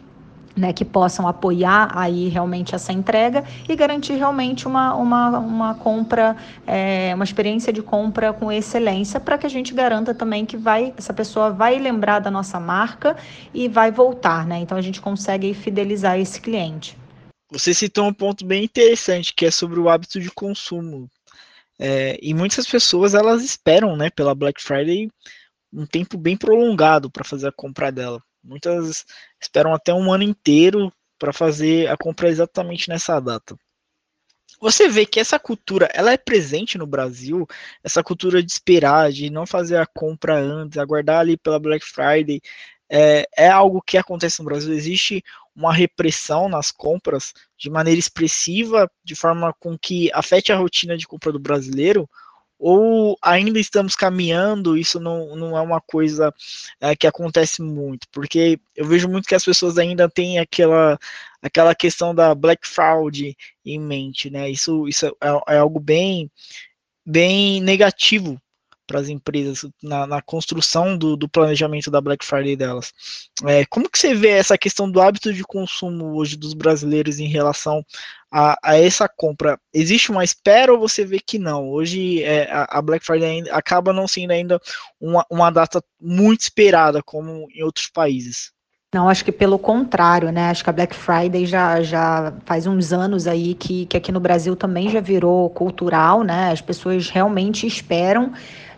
né, 0.56 0.72
que 0.72 0.86
possam 0.86 1.28
apoiar 1.28 1.92
aí 1.96 2.30
realmente 2.30 2.76
essa 2.76 2.94
entrega 2.94 3.44
e 3.68 3.76
garantir 3.76 4.14
realmente 4.14 4.68
uma, 4.68 4.94
uma, 4.96 5.40
uma 5.40 5.76
compra, 5.76 6.36
é, 6.68 7.12
uma 7.16 7.24
experiência 7.24 7.74
de 7.74 7.82
compra 7.82 8.32
com 8.34 8.52
excelência 8.52 9.20
para 9.20 9.38
que 9.38 9.46
a 9.46 9.50
gente 9.50 9.74
garanta 9.74 10.14
também 10.14 10.46
que 10.46 10.56
vai, 10.56 10.94
essa 10.98 11.14
pessoa 11.14 11.52
vai 11.52 11.80
lembrar 11.80 12.20
da 12.20 12.30
nossa 12.30 12.60
marca 12.60 13.18
e 13.54 13.68
vai 13.68 13.92
voltar, 13.92 14.46
né? 14.46 14.60
Então 14.60 14.78
a 14.78 14.82
gente 14.82 15.02
consegue 15.02 15.54
fidelizar 15.54 16.20
esse 16.20 16.40
cliente. 16.40 16.98
Você 17.52 17.74
citou 17.74 18.08
um 18.08 18.14
ponto 18.14 18.46
bem 18.46 18.64
interessante 18.64 19.34
que 19.34 19.46
é 19.46 19.52
sobre 19.52 19.80
o 19.80 19.90
hábito 19.90 20.20
de 20.20 20.32
consumo. 20.32 21.10
É, 21.80 22.18
e 22.22 22.34
muitas 22.34 22.68
pessoas 22.68 23.14
elas 23.14 23.44
esperam, 23.44 23.96
né, 23.96 24.10
pela 24.10 24.36
Black 24.36 24.62
Friday 24.62 25.10
um 25.74 25.88
tempo 25.88 26.18
bem 26.18 26.38
prolongado 26.38 27.10
para 27.10 27.24
fazer 27.24 27.48
a 27.48 27.52
compra 27.52 27.92
dela. 27.92 28.22
Muitas 28.44 29.06
esperam 29.40 29.74
até 29.74 29.94
um 29.94 30.12
ano 30.12 30.24
inteiro 30.24 30.92
para 31.18 31.32
fazer 31.32 31.90
a 31.90 31.96
compra 31.96 32.30
exatamente 32.30 32.90
nessa 32.90 33.20
data. 33.20 33.56
Você 34.60 34.88
vê 34.88 35.06
que 35.06 35.20
essa 35.20 35.40
cultura 35.40 35.90
ela 35.94 36.12
é 36.12 36.18
presente 36.18 36.78
no 36.78 36.88
Brasil, 36.88 37.48
essa 37.84 38.04
cultura 38.04 38.42
de 38.42 38.52
esperar, 38.52 39.12
de 39.12 39.30
não 39.30 39.46
fazer 39.46 39.78
a 39.78 39.86
compra 39.86 40.38
antes, 40.38 40.78
aguardar 40.78 41.20
ali 41.20 41.38
pela 41.38 41.60
Black 41.60 41.86
Friday, 41.86 42.42
é, 42.90 43.28
é 43.36 43.50
algo 43.50 43.82
que 43.82 43.98
acontece 43.98 44.40
no 44.40 44.46
Brasil. 44.46 44.74
Existe 44.74 45.24
uma 45.56 45.74
repressão 45.74 46.48
nas 46.50 46.72
compras 46.72 47.34
de 47.58 47.70
maneira 47.70 48.00
expressiva, 48.00 48.90
de 49.04 49.16
forma 49.16 49.54
com 49.60 49.78
que 49.78 50.12
afete 50.14 50.52
a 50.52 50.58
rotina 50.58 50.98
de 50.98 51.08
compra 51.08 51.32
do 51.32 51.40
brasileiro, 51.40 52.10
ou 52.60 53.18
ainda 53.22 53.60
estamos 53.60 53.96
caminhando, 53.96 54.78
isso 54.78 55.00
não, 55.00 55.36
não 55.36 55.58
é 55.58 55.62
uma 55.62 55.82
coisa 55.82 56.34
é, 56.80 56.96
que 56.96 57.08
acontece 57.08 57.62
muito, 57.62 58.08
porque 58.12 58.60
eu 58.76 58.86
vejo 58.86 59.10
muito 59.10 59.28
que 59.28 59.36
as 59.36 59.44
pessoas 59.44 59.78
ainda 59.78 60.10
têm 60.10 60.40
aquela, 60.40 60.98
aquela 61.42 61.76
questão 61.76 62.16
da 62.16 62.34
black 62.34 62.68
fraud 62.68 63.36
em 63.66 63.80
mente, 63.80 64.30
né? 64.30 64.50
Isso, 64.50 64.88
isso 64.88 65.08
é, 65.08 65.54
é 65.56 65.58
algo 65.58 65.80
bem, 65.80 66.32
bem 67.06 67.62
negativo 67.62 68.40
para 68.86 69.00
as 69.00 69.10
empresas 69.10 69.66
na, 69.82 70.06
na 70.06 70.22
construção 70.22 70.98
do, 70.98 71.16
do, 71.16 71.28
planejamento 71.28 71.90
da 71.90 72.02
Black 72.02 72.26
Friday 72.26 72.56
delas. 72.56 72.94
É, 73.46 73.66
como 73.66 73.90
que 73.90 73.98
você 73.98 74.14
vê 74.14 74.30
essa 74.30 74.58
questão 74.58 74.90
do 74.90 75.02
hábito 75.02 75.34
de 75.34 75.44
consumo 75.44 76.16
hoje 76.16 76.38
dos 76.38 76.54
brasileiros 76.54 77.20
em 77.20 77.28
relação 77.28 77.84
a, 78.32 78.58
a 78.64 78.78
essa 78.78 79.08
compra? 79.08 79.60
Existe 79.74 80.12
uma 80.12 80.24
espera 80.24 80.74
ou 80.74 80.80
você 80.80 81.06
vê 81.06 81.20
que 81.20 81.40
não? 81.40 81.70
Hoje 81.70 82.24
é, 82.24 82.50
a, 82.52 82.82
Black 82.82 83.06
Friday 83.06 83.30
ainda, 83.30 83.54
acaba 83.54 83.94
não 83.94 84.08
sendo 84.08 84.32
ainda 84.32 84.60
uma, 85.00 85.26
uma 85.30 85.50
data 85.50 85.82
muito 86.00 86.42
esperada 86.42 87.02
como 87.04 87.48
em 87.54 87.64
outros 87.64 87.88
países. 87.88 88.52
Não, 88.94 89.10
acho 89.10 89.26
que 89.26 89.32
pelo 89.32 89.58
contrário, 89.58 90.32
né? 90.32 90.52
Acho 90.52 90.64
que 90.64 90.70
a 90.70 90.74
Black 90.74 90.96
Friday 90.96 91.48
já, 91.48 91.82
já 91.82 92.32
faz 92.46 92.68
uns 92.68 92.94
anos 92.94 93.26
aí 93.26 93.56
que, 93.56 93.88
que 93.88 93.98
aqui 93.98 94.12
no 94.12 94.20
Brasil 94.20 94.56
também 94.56 94.88
já 94.88 95.02
virou 95.02 95.50
cultural, 95.50 96.22
né? 96.22 96.52
As 96.52 96.62
pessoas 96.62 97.10
realmente 97.10 97.66
esperam 97.66 98.32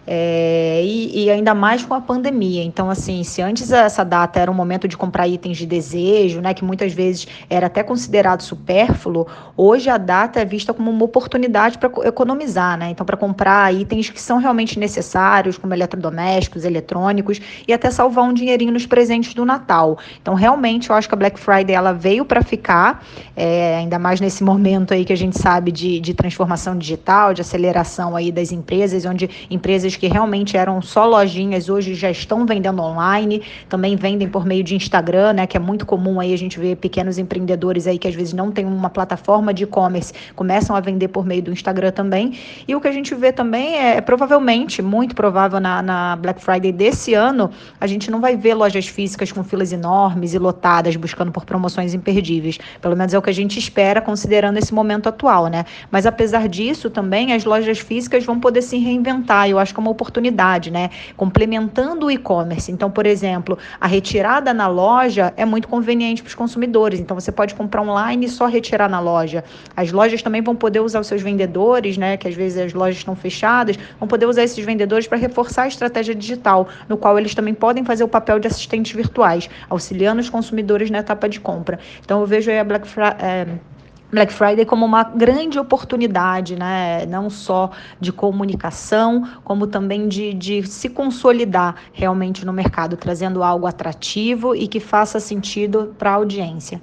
é, 0.07 0.81
e, 0.83 1.25
e, 1.25 1.31
ainda 1.31 1.53
mais 1.53 1.83
com 1.83 1.93
a 1.93 2.01
pandemia. 2.01 2.63
Então, 2.63 2.89
assim, 2.89 3.23
se 3.23 3.41
antes 3.41 3.71
essa 3.71 4.03
data 4.03 4.39
era 4.39 4.51
um 4.51 4.53
momento 4.53 4.87
de 4.87 4.95
comprar 4.95 5.27
itens 5.27 5.57
de 5.57 5.65
desejo, 5.65 6.41
né, 6.41 6.53
que 6.53 6.63
muitas 6.63 6.93
vezes 6.93 7.27
era 7.49 7.67
até 7.67 7.81
considerado 7.83 8.41
supérfluo, 8.41 9.27
hoje 9.57 9.89
a 9.89 9.97
data 9.97 10.39
é 10.39 10.45
vista 10.45 10.73
como 10.73 10.91
uma 10.91 11.05
oportunidade 11.05 11.77
para 11.77 11.89
economizar, 12.07 12.77
né? 12.77 12.89
Então, 12.89 13.05
para 13.05 13.17
comprar 13.17 13.73
itens 13.73 14.09
que 14.09 14.21
são 14.21 14.37
realmente 14.37 14.77
necessários, 14.79 15.57
como 15.57 15.73
eletrodomésticos, 15.73 16.65
eletrônicos, 16.65 17.41
e 17.67 17.73
até 17.73 17.89
salvar 17.89 18.25
um 18.25 18.33
dinheirinho 18.33 18.71
nos 18.71 18.85
presentes 18.85 19.33
do 19.33 19.45
Natal. 19.45 19.97
Então, 20.21 20.33
realmente, 20.33 20.89
eu 20.89 20.95
acho 20.95 21.07
que 21.07 21.15
a 21.15 21.17
Black 21.17 21.39
Friday 21.39 21.75
ela 21.75 21.93
veio 21.93 22.25
para 22.25 22.43
ficar, 22.43 23.03
é, 23.35 23.77
ainda 23.77 23.97
mais 23.97 24.21
nesse 24.21 24.43
momento 24.43 24.93
aí 24.93 25.03
que 25.03 25.13
a 25.13 25.17
gente 25.17 25.39
sabe 25.39 25.71
de, 25.71 25.99
de 25.99 26.13
transformação 26.13 26.77
digital, 26.77 27.33
de 27.33 27.41
aceleração 27.41 28.15
aí 28.15 28.31
das 28.31 28.51
empresas, 28.51 29.05
onde 29.05 29.29
empresas 29.49 29.94
que 29.95 30.07
realmente 30.07 30.57
eram 30.57 30.81
só 30.81 31.05
lojinhas, 31.05 31.69
hoje 31.69 31.93
já 31.93 32.09
estão 32.09 32.45
vendendo 32.45 32.81
online, 32.81 33.41
também 33.69 33.95
vendem 33.95 34.27
por 34.27 34.45
meio 34.45 34.63
de 34.63 34.75
Instagram, 34.75 35.33
né, 35.33 35.47
que 35.47 35.57
é 35.57 35.59
muito 35.59 35.85
comum 35.85 36.19
aí 36.19 36.33
a 36.33 36.37
gente 36.37 36.59
ver 36.59 36.75
pequenos 36.77 37.17
empreendedores 37.17 37.87
aí 37.87 37.97
que 37.97 38.07
às 38.07 38.15
vezes 38.15 38.33
não 38.33 38.51
tem 38.51 38.65
uma 38.65 38.89
plataforma 38.89 39.53
de 39.53 39.63
e-commerce, 39.63 40.13
começam 40.35 40.75
a 40.75 40.79
vender 40.79 41.07
por 41.07 41.25
meio 41.25 41.41
do 41.41 41.51
Instagram 41.51 41.91
também. 41.91 42.37
E 42.67 42.75
o 42.75 42.81
que 42.81 42.87
a 42.87 42.91
gente 42.91 43.13
vê 43.15 43.31
também 43.31 43.75
é, 43.75 43.97
é 43.97 44.01
provavelmente, 44.01 44.81
muito 44.81 45.15
provável 45.15 45.59
na, 45.59 45.81
na 45.81 46.15
Black 46.15 46.41
Friday 46.41 46.71
desse 46.71 47.13
ano, 47.13 47.49
a 47.79 47.87
gente 47.87 48.09
não 48.11 48.21
vai 48.21 48.35
ver 48.35 48.53
lojas 48.53 48.87
físicas 48.87 49.31
com 49.31 49.43
filas 49.43 49.71
enormes 49.71 50.33
e 50.33 50.39
lotadas 50.39 50.95
buscando 50.95 51.31
por 51.31 51.45
promoções 51.45 51.93
imperdíveis. 51.93 52.57
Pelo 52.81 52.95
menos 52.95 53.13
é 53.13 53.17
o 53.17 53.21
que 53.21 53.29
a 53.29 53.33
gente 53.33 53.57
espera 53.57 54.01
considerando 54.01 54.57
esse 54.57 54.73
momento 54.73 55.09
atual, 55.09 55.47
né? 55.47 55.65
Mas 55.91 56.05
apesar 56.05 56.47
disso, 56.47 56.89
também 56.89 57.33
as 57.33 57.45
lojas 57.45 57.79
físicas 57.79 58.23
vão 58.23 58.39
poder 58.39 58.61
se 58.61 58.77
reinventar. 58.77 59.49
Eu 59.49 59.59
acho 59.59 59.73
que 59.73 59.79
é 59.79 59.83
uma 59.85 59.91
oportunidade, 59.91 60.71
né? 60.71 60.89
Complementando 61.15 62.07
o 62.07 62.11
e-commerce. 62.11 62.71
Então, 62.71 62.89
por 62.89 63.05
exemplo, 63.05 63.57
a 63.79 63.87
retirada 63.87 64.53
na 64.53 64.67
loja 64.67 65.33
é 65.37 65.45
muito 65.45 65.67
conveniente 65.67 66.21
para 66.21 66.29
os 66.29 66.35
consumidores. 66.35 66.99
Então, 66.99 67.19
você 67.19 67.31
pode 67.31 67.53
comprar 67.55 67.81
online 67.81 68.25
e 68.25 68.29
só 68.29 68.47
retirar 68.47 68.89
na 68.89 68.99
loja. 68.99 69.43
As 69.75 69.91
lojas 69.91 70.21
também 70.21 70.41
vão 70.41 70.55
poder 70.55 70.79
usar 70.79 70.99
os 70.99 71.07
seus 71.07 71.21
vendedores, 71.21 71.97
né? 71.97 72.17
Que 72.17 72.27
às 72.27 72.35
vezes 72.35 72.57
as 72.57 72.73
lojas 72.73 72.97
estão 72.97 73.15
fechadas, 73.15 73.77
vão 73.99 74.07
poder 74.07 74.25
usar 74.25 74.43
esses 74.43 74.63
vendedores 74.63 75.07
para 75.07 75.17
reforçar 75.17 75.63
a 75.63 75.67
estratégia 75.67 76.15
digital, 76.15 76.67
no 76.89 76.97
qual 76.97 77.17
eles 77.17 77.35
também 77.35 77.53
podem 77.53 77.85
fazer 77.85 78.03
o 78.03 78.07
papel 78.07 78.39
de 78.39 78.47
assistentes 78.47 78.91
virtuais, 78.91 79.49
auxiliando 79.69 80.21
os 80.21 80.29
consumidores 80.29 80.89
na 80.89 80.99
etapa 80.99 81.29
de 81.29 81.39
compra. 81.39 81.79
Então, 82.03 82.21
eu 82.21 82.27
vejo 82.27 82.49
aí 82.49 82.59
a 82.59 82.63
Black 82.63 82.87
Friday. 82.87 83.15
É, 83.19 83.74
Black 84.15 84.33
Friday 84.33 84.65
como 84.65 84.85
uma 84.85 85.03
grande 85.03 85.59
oportunidade, 85.59 86.55
né? 86.55 87.05
não 87.05 87.29
só 87.29 87.69
de 87.99 88.13
comunicação, 88.13 89.27
como 89.43 89.67
também 89.67 90.07
de, 90.07 90.33
de 90.33 90.65
se 90.65 90.89
consolidar 90.89 91.75
realmente 91.91 92.45
no 92.45 92.53
mercado, 92.53 92.95
trazendo 92.95 93.43
algo 93.43 93.67
atrativo 93.67 94.55
e 94.55 94.67
que 94.67 94.79
faça 94.79 95.19
sentido 95.19 95.93
para 95.99 96.11
a 96.11 96.13
audiência. 96.13 96.81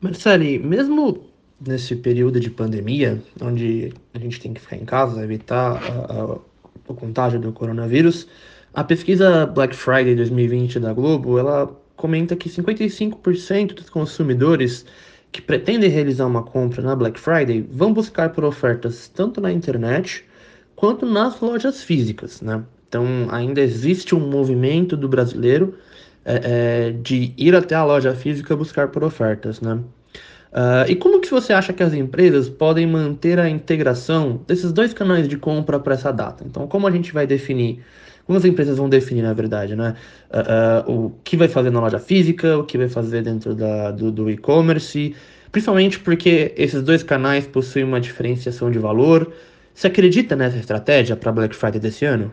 Marcele, 0.00 0.58
mesmo 0.58 1.18
nesse 1.60 1.94
período 1.94 2.40
de 2.40 2.50
pandemia, 2.50 3.22
onde 3.40 3.92
a 4.14 4.18
gente 4.18 4.40
tem 4.40 4.54
que 4.54 4.60
ficar 4.60 4.76
em 4.76 4.84
casa, 4.84 5.22
evitar 5.22 5.72
a, 5.72 6.12
a, 6.12 6.24
o 6.88 6.94
contágio 6.94 7.38
do 7.38 7.52
coronavírus, 7.52 8.26
a 8.72 8.82
pesquisa 8.82 9.46
Black 9.46 9.74
Friday 9.76 10.14
2020 10.14 10.80
da 10.80 10.92
Globo, 10.92 11.38
ela 11.38 11.70
comenta 11.96 12.36
que 12.36 12.48
55% 12.48 13.74
dos 13.74 13.90
consumidores 13.90 14.84
que 15.36 15.42
pretendem 15.42 15.90
realizar 15.90 16.26
uma 16.26 16.42
compra 16.42 16.82
na 16.82 16.96
Black 16.96 17.20
Friday 17.20 17.66
vão 17.70 17.92
buscar 17.92 18.30
por 18.30 18.42
ofertas 18.42 19.06
tanto 19.08 19.38
na 19.38 19.52
internet 19.52 20.24
quanto 20.74 21.04
nas 21.04 21.38
lojas 21.40 21.82
físicas, 21.82 22.40
né? 22.40 22.64
Então 22.88 23.04
ainda 23.30 23.60
existe 23.60 24.14
um 24.14 24.30
movimento 24.30 24.96
do 24.96 25.06
brasileiro 25.08 25.74
é, 26.24 26.40
é, 26.88 26.90
de 26.90 27.34
ir 27.36 27.54
até 27.54 27.74
a 27.74 27.84
loja 27.84 28.14
física 28.14 28.56
buscar 28.56 28.88
por 28.88 29.04
ofertas, 29.04 29.60
né? 29.60 29.78
Uh, 30.52 30.88
e 30.88 30.96
como 30.96 31.20
que 31.20 31.30
você 31.30 31.52
acha 31.52 31.70
que 31.70 31.82
as 31.82 31.92
empresas 31.92 32.48
podem 32.48 32.86
manter 32.86 33.38
a 33.38 33.46
integração 33.46 34.40
desses 34.46 34.72
dois 34.72 34.94
canais 34.94 35.28
de 35.28 35.36
compra 35.36 35.78
para 35.78 35.92
essa 35.92 36.10
data? 36.10 36.44
Então, 36.46 36.66
como 36.66 36.86
a 36.86 36.90
gente 36.90 37.12
vai 37.12 37.26
definir 37.26 37.84
como 38.26 38.36
as 38.38 38.44
empresas 38.44 38.76
vão 38.76 38.88
definir, 38.88 39.22
na 39.22 39.32
verdade, 39.32 39.76
né? 39.76 39.94
Uh, 40.30 40.90
uh, 40.90 41.06
o 41.06 41.10
que 41.22 41.36
vai 41.36 41.48
fazer 41.48 41.70
na 41.70 41.80
loja 41.80 41.98
física, 41.98 42.58
o 42.58 42.64
que 42.64 42.76
vai 42.76 42.88
fazer 42.88 43.22
dentro 43.22 43.54
da, 43.54 43.92
do, 43.92 44.10
do 44.10 44.28
e-commerce, 44.28 45.14
principalmente 45.52 46.00
porque 46.00 46.52
esses 46.56 46.82
dois 46.82 47.02
canais 47.02 47.46
possuem 47.46 47.84
uma 47.84 48.00
diferenciação 48.00 48.70
de 48.70 48.78
valor. 48.78 49.32
Você 49.72 49.86
acredita 49.86 50.34
nessa 50.34 50.58
estratégia 50.58 51.16
para 51.16 51.30
Black 51.30 51.54
Friday 51.54 51.80
desse 51.80 52.04
ano? 52.04 52.32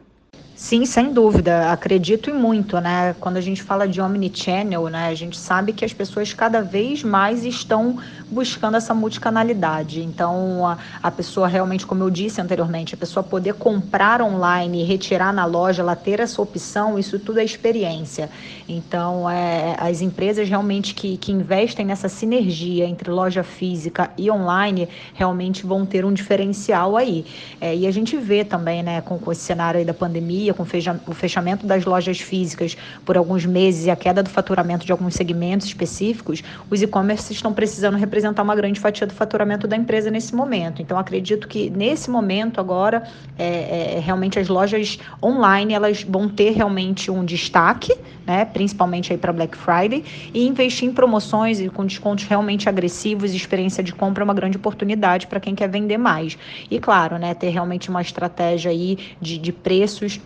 Sim, 0.64 0.86
sem 0.86 1.12
dúvida, 1.12 1.74
acredito 1.74 2.30
e 2.30 2.34
muito, 2.34 2.80
né? 2.80 3.14
Quando 3.20 3.36
a 3.36 3.42
gente 3.42 3.62
fala 3.62 3.86
de 3.86 4.00
omnichannel, 4.00 4.88
né, 4.88 5.08
a 5.08 5.14
gente 5.14 5.36
sabe 5.36 5.74
que 5.74 5.84
as 5.84 5.92
pessoas 5.92 6.34
cada 6.34 6.62
vez 6.62 7.04
mais 7.04 7.44
estão 7.44 7.98
buscando 8.32 8.78
essa 8.78 8.94
multicanalidade. 8.94 10.02
Então, 10.02 10.66
a, 10.66 10.78
a 11.04 11.12
pessoa 11.12 11.50
realmente, 11.50 11.86
como 11.86 12.02
eu 12.02 12.10
disse 12.10 12.40
anteriormente, 12.40 12.96
a 12.96 12.98
pessoa 12.98 13.22
poder 13.22 13.56
comprar 13.56 14.22
online 14.22 14.82
e 14.82 14.86
retirar 14.86 15.34
na 15.34 15.44
loja, 15.44 15.82
ela 15.82 15.98
ter 15.98 16.22
essa 16.22 16.42
opção, 16.42 16.98
isso 16.98 17.20
tudo 17.20 17.42
é 17.42 17.44
experiência. 17.44 18.30
Então, 18.68 19.30
é, 19.30 19.76
as 19.78 20.00
empresas 20.00 20.48
realmente 20.48 20.96
que, 20.96 21.18
que 21.18 21.34
investem 21.34 21.86
nessa 21.86 22.08
sinergia 22.08 22.86
entre 22.86 23.12
loja 23.12 23.44
física 23.44 24.12
e 24.18 24.32
online 24.32 24.88
realmente 25.14 25.66
vão 25.66 25.86
ter 25.86 26.06
um 26.06 26.14
diferencial 26.14 26.96
aí. 26.96 27.26
É, 27.60 27.76
e 27.76 27.86
a 27.86 27.92
gente 27.92 28.16
vê 28.16 28.46
também, 28.46 28.82
né, 28.82 29.02
com, 29.02 29.20
com 29.20 29.30
esse 29.30 29.42
cenário 29.42 29.78
aí 29.78 29.86
da 29.86 29.94
pandemia, 29.94 30.53
com 30.54 30.64
o 30.64 31.14
fechamento 31.14 31.66
das 31.66 31.86
lojas 31.86 32.20
físicas 32.20 32.78
por 33.06 33.18
alguns 33.18 33.46
meses 33.46 33.86
e 33.86 33.90
a 33.90 33.96
queda 33.96 34.22
do 34.22 34.30
faturamento 34.30 34.86
de 34.86 34.92
alguns 34.92 35.16
segmentos 35.16 35.68
específicos, 35.68 36.44
os 36.70 36.82
e-commerces 36.82 37.32
estão 37.32 37.54
precisando 37.54 37.98
representar 37.98 38.44
uma 38.44 38.56
grande 38.56 38.80
fatia 38.80 39.08
do 39.08 39.14
faturamento 39.14 39.68
da 39.68 39.76
empresa 39.76 40.10
nesse 40.10 40.36
momento. 40.36 40.82
Então, 40.82 40.98
acredito 40.98 41.48
que 41.48 41.70
nesse 41.70 42.10
momento 42.10 42.60
agora, 42.60 43.04
é, 43.38 43.96
é, 43.96 44.00
realmente 44.00 44.40
as 44.40 44.48
lojas 44.48 45.00
online 45.22 45.74
elas 45.74 46.04
vão 46.04 46.30
ter 46.30 46.52
realmente 46.52 47.10
um 47.10 47.26
destaque, 47.26 47.94
né, 48.26 48.46
principalmente 48.46 49.12
aí 49.12 49.18
para 49.18 49.34
Black 49.34 49.58
Friday, 49.58 50.04
e 50.34 50.48
investir 50.48 50.88
em 50.88 50.94
promoções 50.94 51.60
e 51.60 51.70
com 51.70 51.86
descontos 51.86 52.26
realmente 52.26 52.70
agressivos 52.70 53.34
e 53.34 53.38
experiência 53.38 53.84
de 53.84 53.94
compra 53.94 54.24
é 54.24 54.26
uma 54.26 54.34
grande 54.34 54.58
oportunidade 54.58 55.28
para 55.28 55.40
quem 55.40 55.56
quer 55.56 55.70
vender 55.70 55.98
mais. 55.98 56.38
E 56.70 56.80
claro, 56.80 57.18
né, 57.18 57.34
ter 57.34 57.50
realmente 57.50 57.90
uma 57.90 58.02
estratégia 58.02 58.72
aí 58.72 58.98
de, 59.20 59.38
de 59.38 59.52
preços 59.52 60.20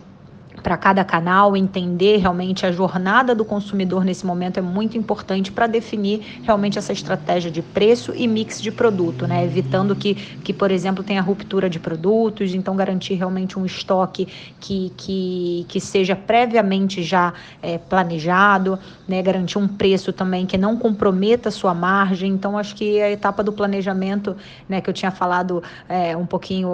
para 0.62 0.76
cada 0.76 1.04
canal, 1.04 1.56
entender 1.56 2.18
realmente 2.18 2.66
a 2.66 2.72
jornada 2.72 3.34
do 3.34 3.44
consumidor 3.44 4.04
nesse 4.04 4.24
momento 4.26 4.58
é 4.58 4.62
muito 4.62 4.96
importante 4.96 5.50
para 5.52 5.66
definir 5.66 6.40
realmente 6.42 6.78
essa 6.78 6.92
estratégia 6.92 7.50
de 7.50 7.62
preço 7.62 8.12
e 8.14 8.26
mix 8.26 8.60
de 8.60 8.70
produto, 8.70 9.26
né? 9.26 9.44
Evitando 9.44 9.94
que, 9.94 10.14
que 10.14 10.52
por 10.52 10.70
exemplo, 10.70 11.02
tenha 11.04 11.20
ruptura 11.20 11.68
de 11.68 11.78
produtos, 11.78 12.54
então 12.54 12.76
garantir 12.76 13.14
realmente 13.14 13.58
um 13.58 13.64
estoque 13.64 14.28
que, 14.60 14.92
que, 14.96 15.66
que 15.68 15.80
seja 15.80 16.14
previamente 16.14 17.02
já 17.02 17.32
é, 17.62 17.78
planejado, 17.78 18.78
né? 19.06 19.22
Garantir 19.22 19.58
um 19.58 19.68
preço 19.68 20.12
também 20.12 20.46
que 20.46 20.58
não 20.58 20.76
comprometa 20.76 21.48
a 21.48 21.52
sua 21.52 21.74
margem. 21.74 22.32
Então, 22.32 22.58
acho 22.58 22.74
que 22.74 23.00
a 23.00 23.10
etapa 23.10 23.42
do 23.42 23.52
planejamento, 23.52 24.36
né, 24.68 24.80
que 24.80 24.88
eu 24.88 24.94
tinha 24.94 25.10
falado 25.10 25.62
é, 25.88 26.16
um 26.16 26.26
pouquinho 26.26 26.68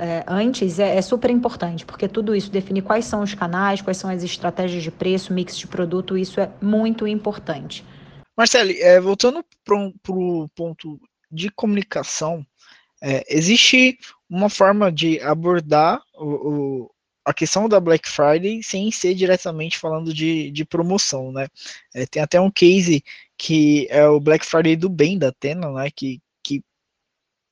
é, 0.00 0.24
antes, 0.26 0.78
é, 0.78 0.96
é 0.96 1.02
super 1.02 1.30
importante, 1.30 1.84
porque 1.84 2.08
tudo 2.08 2.34
isso 2.34 2.50
definir 2.50 2.82
quais 2.82 2.97
quais 2.98 3.06
são 3.06 3.22
os 3.22 3.32
canais, 3.32 3.80
quais 3.80 3.96
são 3.96 4.10
as 4.10 4.24
estratégias 4.24 4.82
de 4.82 4.90
preço, 4.90 5.32
mix 5.32 5.56
de 5.56 5.68
produto, 5.68 6.18
isso 6.18 6.40
é 6.40 6.50
muito 6.60 7.06
importante. 7.06 7.84
Marcele, 8.36 8.80
é, 8.80 9.00
voltando 9.00 9.44
para 9.64 9.76
o 9.76 10.48
ponto 10.48 11.00
de 11.30 11.48
comunicação, 11.50 12.44
é, 13.00 13.24
existe 13.28 13.98
uma 14.28 14.50
forma 14.50 14.90
de 14.90 15.20
abordar 15.20 16.00
o, 16.16 16.24
o, 16.24 16.90
a 17.24 17.32
questão 17.32 17.68
da 17.68 17.78
Black 17.78 18.08
Friday 18.08 18.62
sem 18.64 18.90
ser 18.90 19.14
diretamente 19.14 19.78
falando 19.78 20.12
de, 20.12 20.50
de 20.50 20.64
promoção, 20.64 21.30
né? 21.30 21.46
É, 21.94 22.04
tem 22.04 22.20
até 22.20 22.40
um 22.40 22.50
case 22.50 23.04
que 23.36 23.86
é 23.90 24.08
o 24.08 24.18
Black 24.18 24.44
Friday 24.44 24.74
do 24.74 24.88
bem 24.88 25.16
da 25.16 25.30
Tena, 25.30 25.70
né? 25.70 25.88
Que, 25.94 26.20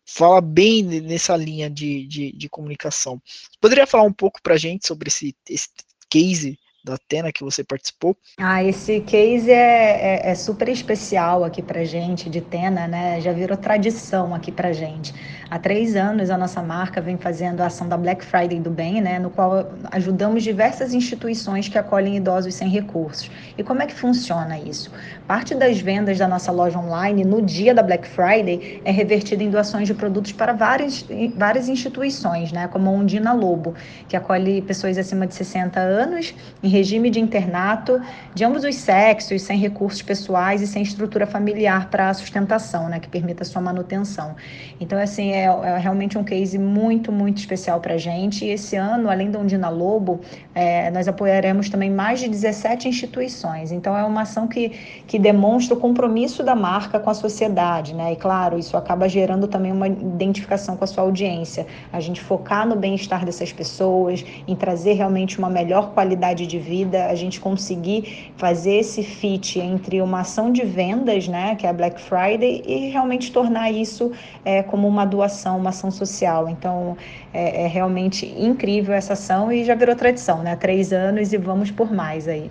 fala 0.07 0.41
bem 0.41 0.83
nessa 0.83 1.37
linha 1.37 1.69
de, 1.69 2.07
de, 2.07 2.33
de 2.33 2.49
comunicação. 2.49 3.21
Você 3.25 3.59
poderia 3.61 3.87
falar 3.87 4.05
um 4.05 4.13
pouco 4.13 4.41
para 4.41 4.55
a 4.55 4.59
gente 4.59 4.87
sobre 4.87 5.09
esse, 5.09 5.35
esse 5.51 5.69
case 6.09 6.59
da 6.87 6.95
Atena 6.95 7.33
que 7.33 7.43
você 7.43 7.65
participou? 7.65 8.17
Ah, 8.39 8.63
esse 8.63 9.01
case 9.01 9.51
é, 9.51 10.21
é, 10.23 10.31
é 10.31 10.35
super 10.37 10.69
especial 10.69 11.43
aqui 11.43 11.61
para 11.61 11.85
gente, 11.85 12.31
de 12.31 12.41
Tena, 12.41 12.87
né? 12.87 13.21
Já 13.21 13.33
virou 13.33 13.57
tradição 13.57 14.33
aqui 14.33 14.53
para 14.53 14.73
gente. 14.73 15.13
Há 15.49 15.61
três 15.61 15.95
anos 15.95 16.29
a 16.29 16.37
nossa 16.37 16.61
marca 16.61 17.01
vem 17.01 17.17
fazendo 17.17 17.61
a 17.61 17.67
ação 17.67 17.89
da 17.89 17.97
Black 17.97 18.25
Friday 18.25 18.59
do 18.59 18.69
Bem, 18.69 19.01
né? 19.01 19.21
No 19.21 19.31
qual 19.31 19.71
ajudamos 19.93 20.43
diversas 20.43 20.93
instituições 20.93 21.69
que 21.69 21.79
acolhem 21.79 22.17
idosos 22.17 22.53
sem 22.53 22.69
recursos. 22.69 23.31
E 23.57 23.63
como 23.63 23.81
é 23.81 23.87
que 23.87 23.95
funciona 23.95 24.59
isso? 24.59 24.91
Parte 25.25 25.55
das 25.55 25.79
vendas 25.79 26.19
da 26.19 26.27
nossa 26.27 26.51
loja 26.51 26.77
online 26.77 27.25
no 27.25 27.41
dia 27.41 27.73
da 27.73 27.81
Black 27.81 28.09
Friday 28.09 28.83
é 28.85 28.91
revertida 28.91 29.45
em 29.45 29.49
doações 29.49 29.87
de 29.87 29.95
produtos 29.95 30.33
para 30.33 30.53
várias, 30.53 31.07
várias 31.37 31.69
instituições, 31.69 32.51
né? 32.51 32.67
Como 32.67 32.91
a 32.91 32.93
Undina 32.93 33.33
Lobo, 33.33 33.75
que 34.09 34.17
acolhe 34.17 34.61
pessoas 34.63 34.99
acima 34.99 35.29
de 35.29 35.35
60 35.37 35.79
anos 35.79 36.35
em 36.61 36.69
regime 36.69 37.09
de 37.09 37.21
internato 37.21 38.01
de 38.35 38.45
ambos 38.45 38.65
os 38.65 38.75
sexos, 38.75 39.43
sem 39.43 39.59
recursos 39.59 40.03
pessoais 40.03 40.61
e 40.61 40.67
sem 40.67 40.83
estrutura 40.83 41.25
familiar 41.25 41.89
para 41.89 42.11
a 42.11 42.15
sustentação, 42.15 42.89
né, 42.89 42.99
que 42.99 43.09
permita 43.09 43.45
sua 43.45 43.63
manutenção. 43.63 44.35
Então, 44.81 44.99
assim, 44.99 45.36
é, 45.37 45.45
é, 45.45 45.79
realmente 45.79 46.17
um 46.17 46.25
case 46.25 46.59
muito, 46.59 47.13
muito 47.13 47.37
especial 47.39 47.79
para 47.79 47.95
a 47.95 47.99
gente. 47.99 48.45
E 48.45 48.49
esse 48.51 48.75
ano, 48.75 49.11
além 49.11 49.31
do 49.31 49.39
Undina 49.39 49.69
Lobo, 49.69 50.21
é, 50.55 50.91
nós 50.91 51.07
apoiaremos 51.07 51.69
também 51.69 51.91
mais 51.91 52.21
de 52.21 52.29
17 52.29 52.89
instituições. 52.89 53.71
Então, 53.71 53.95
é 53.95 54.03
uma 54.03 54.23
ação 54.23 54.49
que, 54.49 54.71
que 55.07 55.19
demonstra 55.19 55.77
o 55.77 55.81
compromisso 55.81 56.43
da 56.43 56.55
marca 56.55 56.99
com 56.99 57.11
a 57.11 57.15
sociedade, 57.15 57.95
né? 57.95 58.15
E 58.15 58.17
claro, 58.17 58.59
isso 58.59 58.77
acaba 58.79 59.07
gerando 59.09 59.47
também 59.47 59.73
uma 59.73 59.89
identificação 59.89 60.75
com 60.75 60.85
a 60.85 60.87
sua 60.87 61.03
audiência. 61.03 61.67
A 61.93 62.01
gente 62.01 62.21
focar 62.21 62.67
no 62.67 62.75
bem-estar 62.75 63.25
dessas 63.25 63.53
pessoas, 63.53 64.25
em 64.49 64.57
trazer 64.57 64.95
realmente 64.95 65.39
uma 65.39 65.51
melhor 65.51 65.91
qualidade 65.93 66.47
de 66.47 66.59
vida, 66.59 67.07
a 67.07 67.15
gente 67.15 67.39
conseguir 67.41 68.33
fazer 68.37 68.77
esse 68.77 69.03
fit 69.03 69.61
entre 69.61 70.01
uma 70.01 70.21
ação 70.21 70.51
de 70.51 70.65
vendas, 70.65 71.29
né, 71.29 71.55
que 71.57 71.67
é 71.67 71.71
a 71.71 71.73
Black 71.73 72.01
Friday, 72.01 72.63
e 72.67 72.89
realmente 72.89 73.31
tornar 73.31 73.71
isso 73.71 74.13
é, 74.45 74.63
como 74.63 74.89
uma 74.89 75.05
doação, 75.05 75.26
uma 75.57 75.71
ação 75.71 75.91
social. 75.91 76.49
Então, 76.49 76.97
é, 77.33 77.65
é 77.65 77.67
realmente 77.67 78.27
incrível 78.27 78.95
essa 78.95 79.15
ação 79.15 79.51
e 79.53 79.65
já 79.65 79.75
virou 79.75 79.95
tradição, 79.95 80.43
né? 80.43 80.57
Três 80.57 80.93
anos 80.93 81.33
e 81.33 81.37
vamos 81.37 81.71
por 81.71 81.93
mais 81.93 82.29
aí. 82.29 82.51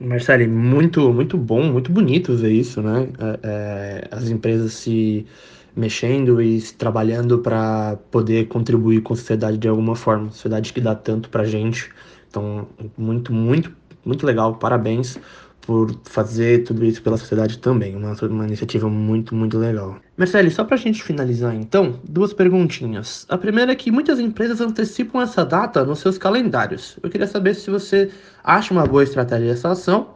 Marcele, 0.00 0.46
muito, 0.46 1.12
muito 1.12 1.36
bom, 1.36 1.62
muito 1.64 1.92
bonito 1.92 2.34
ver 2.34 2.52
isso, 2.52 2.80
né? 2.80 3.08
É, 3.18 3.38
é 3.42 4.08
as 4.10 4.30
empresas 4.30 4.72
se 4.72 5.26
mexendo 5.76 6.42
e 6.42 6.60
trabalhando 6.60 7.38
para 7.38 7.96
poder 8.10 8.48
contribuir 8.48 9.02
com 9.02 9.12
a 9.12 9.16
sociedade 9.16 9.58
de 9.58 9.68
alguma 9.68 9.94
forma, 9.94 10.30
sociedade 10.30 10.72
que 10.72 10.80
dá 10.80 10.94
tanto 10.94 11.28
para 11.28 11.44
gente. 11.44 11.90
Então, 12.28 12.66
muito, 12.96 13.32
muito, 13.32 13.72
muito 14.04 14.26
legal. 14.26 14.56
Parabéns 14.56 15.18
por 15.70 15.94
fazer 16.02 16.64
tudo 16.64 16.84
isso 16.84 17.00
pela 17.00 17.16
sociedade 17.16 17.58
também. 17.58 17.94
Uma, 17.94 18.12
uma 18.22 18.44
iniciativa 18.44 18.90
muito, 18.90 19.36
muito 19.36 19.56
legal. 19.56 20.00
Marcele, 20.16 20.50
só 20.50 20.64
para 20.64 20.74
a 20.74 20.78
gente 20.78 21.00
finalizar 21.00 21.54
então, 21.54 22.00
duas 22.02 22.32
perguntinhas. 22.32 23.24
A 23.28 23.38
primeira 23.38 23.70
é 23.70 23.76
que 23.76 23.88
muitas 23.88 24.18
empresas 24.18 24.60
antecipam 24.60 25.22
essa 25.22 25.44
data 25.44 25.84
nos 25.84 26.00
seus 26.00 26.18
calendários. 26.18 26.98
Eu 27.00 27.08
queria 27.08 27.28
saber 27.28 27.54
se 27.54 27.70
você 27.70 28.10
acha 28.42 28.74
uma 28.74 28.84
boa 28.84 29.04
estratégia 29.04 29.52
essa 29.52 29.70
ação 29.70 30.08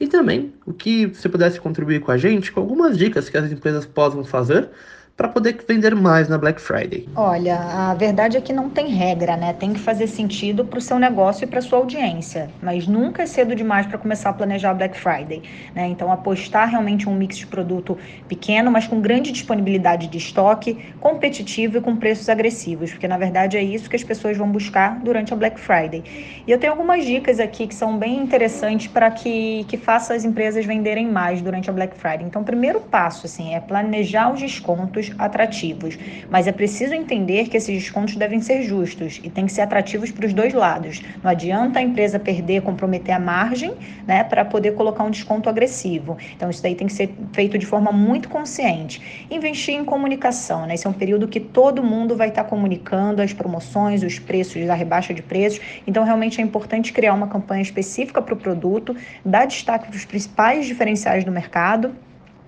e 0.00 0.08
também 0.08 0.54
o 0.64 0.72
que 0.72 1.08
você 1.08 1.28
pudesse 1.28 1.60
contribuir 1.60 2.00
com 2.00 2.10
a 2.10 2.16
gente 2.16 2.50
com 2.50 2.60
algumas 2.60 2.96
dicas 2.96 3.28
que 3.28 3.36
as 3.36 3.52
empresas 3.52 3.84
possam 3.84 4.24
fazer 4.24 4.70
para 5.16 5.28
poder 5.28 5.62
vender 5.68 5.94
mais 5.94 6.28
na 6.28 6.38
Black 6.38 6.60
Friday? 6.60 7.08
Olha, 7.14 7.58
a 7.58 7.94
verdade 7.94 8.36
é 8.36 8.40
que 8.40 8.52
não 8.52 8.68
tem 8.68 8.88
regra, 8.88 9.36
né? 9.36 9.52
Tem 9.52 9.72
que 9.72 9.80
fazer 9.80 10.06
sentido 10.06 10.64
para 10.64 10.78
o 10.78 10.82
seu 10.82 10.98
negócio 10.98 11.44
e 11.44 11.46
para 11.46 11.60
sua 11.60 11.78
audiência, 11.78 12.50
mas 12.62 12.86
nunca 12.86 13.22
é 13.22 13.26
cedo 13.26 13.54
demais 13.54 13.86
para 13.86 13.98
começar 13.98 14.30
a 14.30 14.32
planejar 14.32 14.70
a 14.70 14.74
Black 14.74 14.96
Friday, 14.96 15.42
né? 15.74 15.86
Então 15.88 16.10
apostar 16.10 16.68
realmente 16.68 17.08
um 17.08 17.14
mix 17.14 17.36
de 17.36 17.46
produto 17.46 17.96
pequeno, 18.28 18.70
mas 18.70 18.86
com 18.86 19.00
grande 19.00 19.32
disponibilidade 19.32 20.06
de 20.08 20.18
estoque, 20.18 20.92
competitivo 21.00 21.78
e 21.78 21.80
com 21.80 21.96
preços 21.96 22.28
agressivos, 22.28 22.90
porque 22.90 23.08
na 23.08 23.18
verdade 23.18 23.56
é 23.56 23.62
isso 23.62 23.88
que 23.88 23.96
as 23.96 24.04
pessoas 24.04 24.36
vão 24.36 24.50
buscar 24.50 24.98
durante 25.00 25.32
a 25.32 25.36
Black 25.36 25.60
Friday. 25.60 26.04
E 26.46 26.50
eu 26.50 26.58
tenho 26.58 26.72
algumas 26.72 27.04
dicas 27.04 27.38
aqui 27.38 27.66
que 27.66 27.74
são 27.74 27.98
bem 27.98 28.18
interessantes 28.18 28.86
para 28.88 29.10
que 29.10 29.64
que 29.68 29.76
faça 29.76 30.14
as 30.14 30.24
empresas 30.24 30.64
venderem 30.64 31.10
mais 31.10 31.40
durante 31.40 31.70
a 31.70 31.72
Black 31.72 31.96
Friday. 31.96 32.24
Então, 32.24 32.42
o 32.42 32.44
primeiro 32.44 32.80
passo 32.80 33.26
assim 33.26 33.54
é 33.54 33.60
planejar 33.60 34.32
os 34.32 34.40
descontos 34.40 35.08
atrativos. 35.18 35.98
Mas 36.30 36.46
é 36.46 36.52
preciso 36.52 36.94
entender 36.94 37.48
que 37.48 37.56
esses 37.56 37.74
descontos 37.82 38.16
devem 38.16 38.40
ser 38.40 38.62
justos 38.62 39.20
e 39.22 39.30
tem 39.30 39.46
que 39.46 39.52
ser 39.52 39.62
atrativos 39.62 40.10
para 40.10 40.26
os 40.26 40.32
dois 40.32 40.52
lados. 40.52 41.02
Não 41.22 41.30
adianta 41.30 41.78
a 41.78 41.82
empresa 41.82 42.18
perder, 42.18 42.62
comprometer 42.62 43.14
a 43.14 43.18
margem, 43.18 43.74
né, 44.06 44.24
para 44.24 44.44
poder 44.44 44.72
colocar 44.74 45.04
um 45.04 45.10
desconto 45.10 45.48
agressivo. 45.48 46.16
Então, 46.36 46.50
isso 46.50 46.62
daí 46.62 46.74
tem 46.74 46.86
que 46.86 46.92
ser 46.92 47.10
feito 47.32 47.58
de 47.58 47.66
forma 47.66 47.92
muito 47.92 48.28
consciente. 48.28 49.26
Investir 49.30 49.74
em 49.74 49.84
comunicação, 49.84 50.66
né? 50.66 50.74
Esse 50.74 50.86
é 50.86 50.90
um 50.90 50.94
período 50.94 51.28
que 51.28 51.40
todo 51.40 51.82
mundo 51.82 52.16
vai 52.16 52.28
estar 52.28 52.44
comunicando 52.44 53.22
as 53.22 53.32
promoções, 53.32 54.02
os 54.02 54.18
preços, 54.18 54.68
a 54.68 54.74
rebaixa 54.74 55.14
de 55.14 55.22
preços. 55.22 55.60
Então, 55.86 56.04
realmente 56.04 56.40
é 56.40 56.44
importante 56.44 56.92
criar 56.92 57.14
uma 57.14 57.26
campanha 57.26 57.62
específica 57.62 58.20
para 58.20 58.34
o 58.34 58.36
produto, 58.36 58.96
dar 59.24 59.46
destaque 59.46 59.88
para 59.88 59.96
os 59.96 60.04
principais 60.04 60.66
diferenciais 60.66 61.24
do 61.24 61.32
mercado 61.32 61.94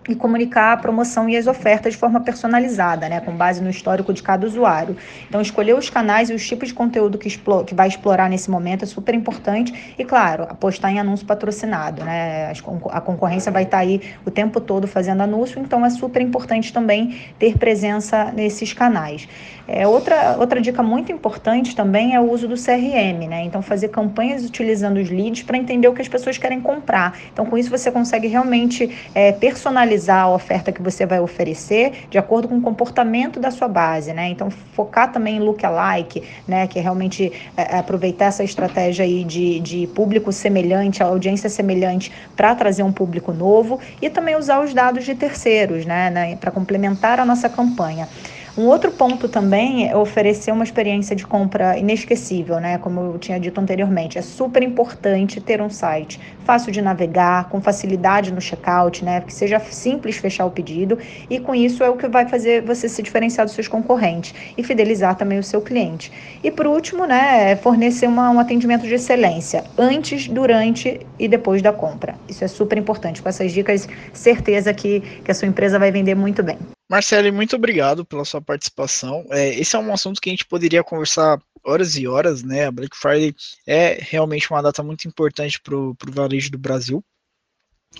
e 0.08 0.14
comunicar 0.14 0.72
a 0.72 0.76
promoção 0.76 1.28
e 1.28 1.36
as 1.36 1.46
ofertas 1.46 1.94
de 1.94 1.98
forma 1.98 2.20
personalizada, 2.20 3.08
né, 3.08 3.20
com 3.20 3.32
base 3.32 3.62
no 3.62 3.70
histórico 3.70 4.12
de 4.12 4.22
cada 4.22 4.46
usuário. 4.46 4.96
Então, 5.28 5.40
escolher 5.40 5.74
os 5.74 5.88
canais 5.88 6.30
e 6.30 6.34
os 6.34 6.46
tipos 6.46 6.68
de 6.68 6.74
conteúdo 6.74 7.16
que, 7.16 7.28
que 7.66 7.74
vai 7.74 7.88
explorar 7.88 8.28
nesse 8.28 8.50
momento 8.50 8.84
é 8.84 8.86
super 8.86 9.14
importante 9.14 9.94
e, 9.98 10.04
claro, 10.04 10.44
apostar 10.44 10.92
em 10.92 10.98
anúncio 10.98 11.26
patrocinado, 11.26 12.04
né, 12.04 12.52
a 12.90 13.00
concorrência 13.00 13.50
vai 13.50 13.62
estar 13.62 13.78
aí 13.78 14.00
o 14.26 14.30
tempo 14.30 14.60
todo 14.60 14.86
fazendo 14.86 15.22
anúncio, 15.22 15.60
então 15.60 15.84
é 15.84 15.90
super 15.90 16.20
importante 16.20 16.72
também 16.72 17.18
ter 17.38 17.56
presença 17.58 18.32
nesses 18.32 18.72
canais. 18.72 19.26
É, 19.66 19.86
outra, 19.86 20.36
outra 20.38 20.60
dica 20.60 20.82
muito 20.82 21.10
importante 21.10 21.74
também 21.74 22.14
é 22.14 22.20
o 22.20 22.30
uso 22.30 22.46
do 22.46 22.54
CRM, 22.54 23.26
né, 23.28 23.44
então 23.44 23.62
fazer 23.62 23.88
campanhas 23.88 24.44
utilizando 24.44 24.98
os 24.98 25.08
leads 25.08 25.42
para 25.42 25.56
entender 25.56 25.88
o 25.88 25.94
que 25.94 26.02
as 26.02 26.08
pessoas 26.08 26.36
querem 26.36 26.60
comprar. 26.60 27.16
Então, 27.32 27.46
com 27.46 27.56
isso 27.56 27.70
você 27.70 27.90
consegue 27.90 28.28
realmente 28.28 28.94
é, 29.14 29.32
personalizar 29.32 29.93
personalizar 29.94 30.24
a 30.24 30.28
oferta 30.28 30.72
que 30.72 30.82
você 30.82 31.06
vai 31.06 31.20
oferecer 31.20 32.06
de 32.10 32.18
acordo 32.18 32.48
com 32.48 32.56
o 32.56 32.60
comportamento 32.60 33.40
da 33.40 33.50
sua 33.50 33.68
base, 33.68 34.12
né? 34.12 34.28
Então, 34.28 34.50
focar 34.50 35.12
também 35.12 35.36
em 35.36 35.40
lookalike, 35.40 36.22
né? 36.46 36.66
Que 36.66 36.78
é 36.78 36.82
realmente 36.82 37.32
é, 37.56 37.76
é 37.76 37.78
aproveitar 37.78 38.26
essa 38.26 38.44
estratégia 38.44 39.04
aí 39.04 39.24
de, 39.24 39.60
de 39.60 39.86
público 39.88 40.32
semelhante, 40.32 41.02
audiência 41.02 41.48
semelhante, 41.48 42.12
para 42.36 42.54
trazer 42.54 42.82
um 42.82 42.92
público 42.92 43.32
novo 43.32 43.78
e 44.02 44.10
também 44.10 44.36
usar 44.36 44.62
os 44.62 44.74
dados 44.74 45.04
de 45.04 45.14
terceiros, 45.14 45.86
né? 45.86 46.10
né 46.10 46.36
para 46.36 46.50
complementar 46.50 47.20
a 47.20 47.24
nossa 47.24 47.48
campanha. 47.48 48.08
Um 48.56 48.66
outro 48.66 48.92
ponto 48.92 49.28
também 49.28 49.90
é 49.90 49.96
oferecer 49.96 50.52
uma 50.52 50.62
experiência 50.62 51.16
de 51.16 51.26
compra 51.26 51.76
inesquecível, 51.76 52.60
né? 52.60 52.78
Como 52.78 53.00
eu 53.00 53.18
tinha 53.18 53.40
dito 53.40 53.60
anteriormente, 53.60 54.16
é 54.16 54.22
super 54.22 54.62
importante 54.62 55.40
ter 55.40 55.60
um 55.60 55.68
site 55.68 56.20
fácil 56.44 56.70
de 56.70 56.80
navegar, 56.80 57.48
com 57.48 57.60
facilidade 57.60 58.32
no 58.32 58.40
checkout, 58.40 59.04
né? 59.04 59.22
Que 59.22 59.34
seja 59.34 59.58
simples 59.58 60.18
fechar 60.18 60.46
o 60.46 60.52
pedido 60.52 60.96
e 61.28 61.40
com 61.40 61.52
isso 61.52 61.82
é 61.82 61.90
o 61.90 61.96
que 61.96 62.06
vai 62.06 62.28
fazer 62.28 62.62
você 62.62 62.88
se 62.88 63.02
diferenciar 63.02 63.44
dos 63.44 63.56
seus 63.56 63.66
concorrentes 63.66 64.32
e 64.56 64.62
fidelizar 64.62 65.16
também 65.16 65.40
o 65.40 65.42
seu 65.42 65.60
cliente. 65.60 66.12
E 66.40 66.48
por 66.48 66.68
último, 66.68 67.06
né, 67.06 67.50
é 67.50 67.56
fornecer 67.56 68.06
uma, 68.06 68.30
um 68.30 68.38
atendimento 68.38 68.86
de 68.86 68.94
excelência 68.94 69.64
antes, 69.76 70.28
durante 70.28 71.00
e 71.18 71.26
depois 71.26 71.60
da 71.60 71.72
compra. 71.72 72.14
Isso 72.28 72.44
é 72.44 72.48
super 72.48 72.78
importante. 72.78 73.20
Com 73.20 73.28
essas 73.28 73.50
dicas, 73.50 73.88
certeza 74.12 74.72
que, 74.72 75.00
que 75.24 75.30
a 75.32 75.34
sua 75.34 75.48
empresa 75.48 75.76
vai 75.76 75.90
vender 75.90 76.14
muito 76.14 76.40
bem. 76.40 76.73
Marcele, 76.94 77.32
muito 77.32 77.56
obrigado 77.56 78.04
pela 78.04 78.24
sua 78.24 78.40
participação. 78.40 79.26
É, 79.30 79.48
esse 79.58 79.74
é 79.74 79.78
um 79.80 79.92
assunto 79.92 80.20
que 80.20 80.30
a 80.30 80.32
gente 80.32 80.46
poderia 80.46 80.84
conversar 80.84 81.42
horas 81.64 81.96
e 81.96 82.06
horas, 82.06 82.44
né? 82.44 82.66
A 82.66 82.70
Black 82.70 82.96
Friday 82.96 83.34
é 83.66 83.98
realmente 84.00 84.48
uma 84.48 84.62
data 84.62 84.80
muito 84.80 85.08
importante 85.08 85.60
para 85.60 85.74
o 85.74 85.96
varejo 86.12 86.52
do 86.52 86.58
Brasil. 86.58 87.04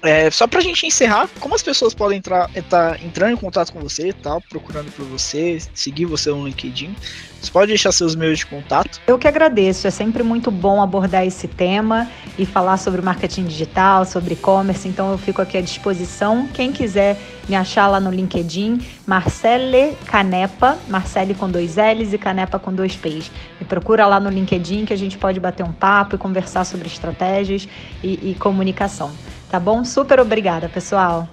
É, 0.03 0.31
só 0.31 0.47
pra 0.47 0.61
gente 0.61 0.87
encerrar, 0.87 1.29
como 1.41 1.55
as 1.55 1.63
pessoas 1.63 1.95
podem 1.95 2.19
entrar, 2.19 2.51
tá 2.69 2.97
entrando 3.03 3.33
em 3.33 3.37
contato 3.37 3.73
com 3.73 3.81
você, 3.81 4.13
tal, 4.13 4.41
procurando 4.41 4.93
por 4.93 5.05
você, 5.07 5.59
seguir 5.73 6.05
você 6.05 6.31
no 6.31 6.47
LinkedIn? 6.47 6.95
Você 7.41 7.51
pode 7.51 7.69
deixar 7.69 7.93
seus 7.93 8.15
meios 8.15 8.39
de 8.39 8.47
contato? 8.47 9.01
Eu 9.07 9.19
que 9.19 9.29
agradeço, 9.29 9.87
é 9.87 9.91
sempre 9.91 10.23
muito 10.23 10.51
bom 10.51 10.83
abordar 10.83 11.27
esse 11.27 11.47
tema 11.49 12.11
e 12.39 12.45
falar 12.45 12.77
sobre 12.77 13.01
marketing 13.01 13.45
digital, 13.45 14.05
sobre 14.05 14.35
e-commerce, 14.35 14.87
então 14.89 15.13
eu 15.13 15.19
fico 15.19 15.41
aqui 15.41 15.57
à 15.57 15.61
disposição. 15.61 16.49
Quem 16.53 16.73
quiser 16.73 17.19
me 17.49 17.55
achar 17.55 17.87
lá 17.87 18.01
no 18.01 18.11
LinkedIn, 18.11 18.81
Marcele 19.07 19.97
Canepa, 20.07 20.79
Marcele 20.89 21.35
com 21.35 21.51
dois 21.51 21.77
L's 21.77 22.13
e 22.13 22.19
Canepa 22.19 22.59
com 22.59 22.73
dois 22.73 22.97
P's. 22.97 23.31
Me 23.61 23.67
procura 23.67 24.07
lá 24.07 24.19
no 24.19 24.31
LinkedIn 24.31 24.85
que 24.85 24.93
a 24.93 24.99
gente 24.99 25.17
pode 25.19 25.39
bater 25.41 25.63
um 25.63 25.73
papo 25.73 26.15
e 26.15 26.19
conversar 26.19 26.65
sobre 26.65 26.89
estratégias 26.89 27.69
e, 28.03 28.31
e 28.31 28.35
comunicação. 28.35 29.11
Tá 29.55 29.61
bom? 29.61 29.85
Super 29.85 30.19
obrigada, 30.19 30.69
pessoal. 30.69 31.29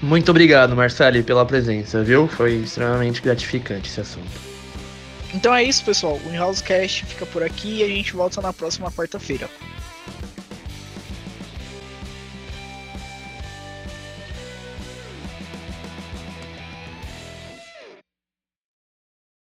Muito 0.00 0.30
obrigado, 0.30 0.74
Marcele, 0.74 1.22
pela 1.22 1.44
presença, 1.44 2.02
viu? 2.02 2.26
Foi 2.26 2.54
extremamente 2.54 3.20
gratificante 3.20 3.90
esse 3.90 4.00
assunto. 4.00 4.30
Então 5.34 5.54
é 5.54 5.62
isso, 5.62 5.84
pessoal. 5.84 6.18
O 6.24 6.30
In-House 6.30 6.62
Cast 6.62 7.04
fica 7.04 7.26
por 7.26 7.42
aqui 7.42 7.80
e 7.80 7.82
a 7.82 7.86
gente 7.86 8.14
volta 8.14 8.40
na 8.40 8.50
próxima 8.50 8.90
quarta-feira. 8.90 9.50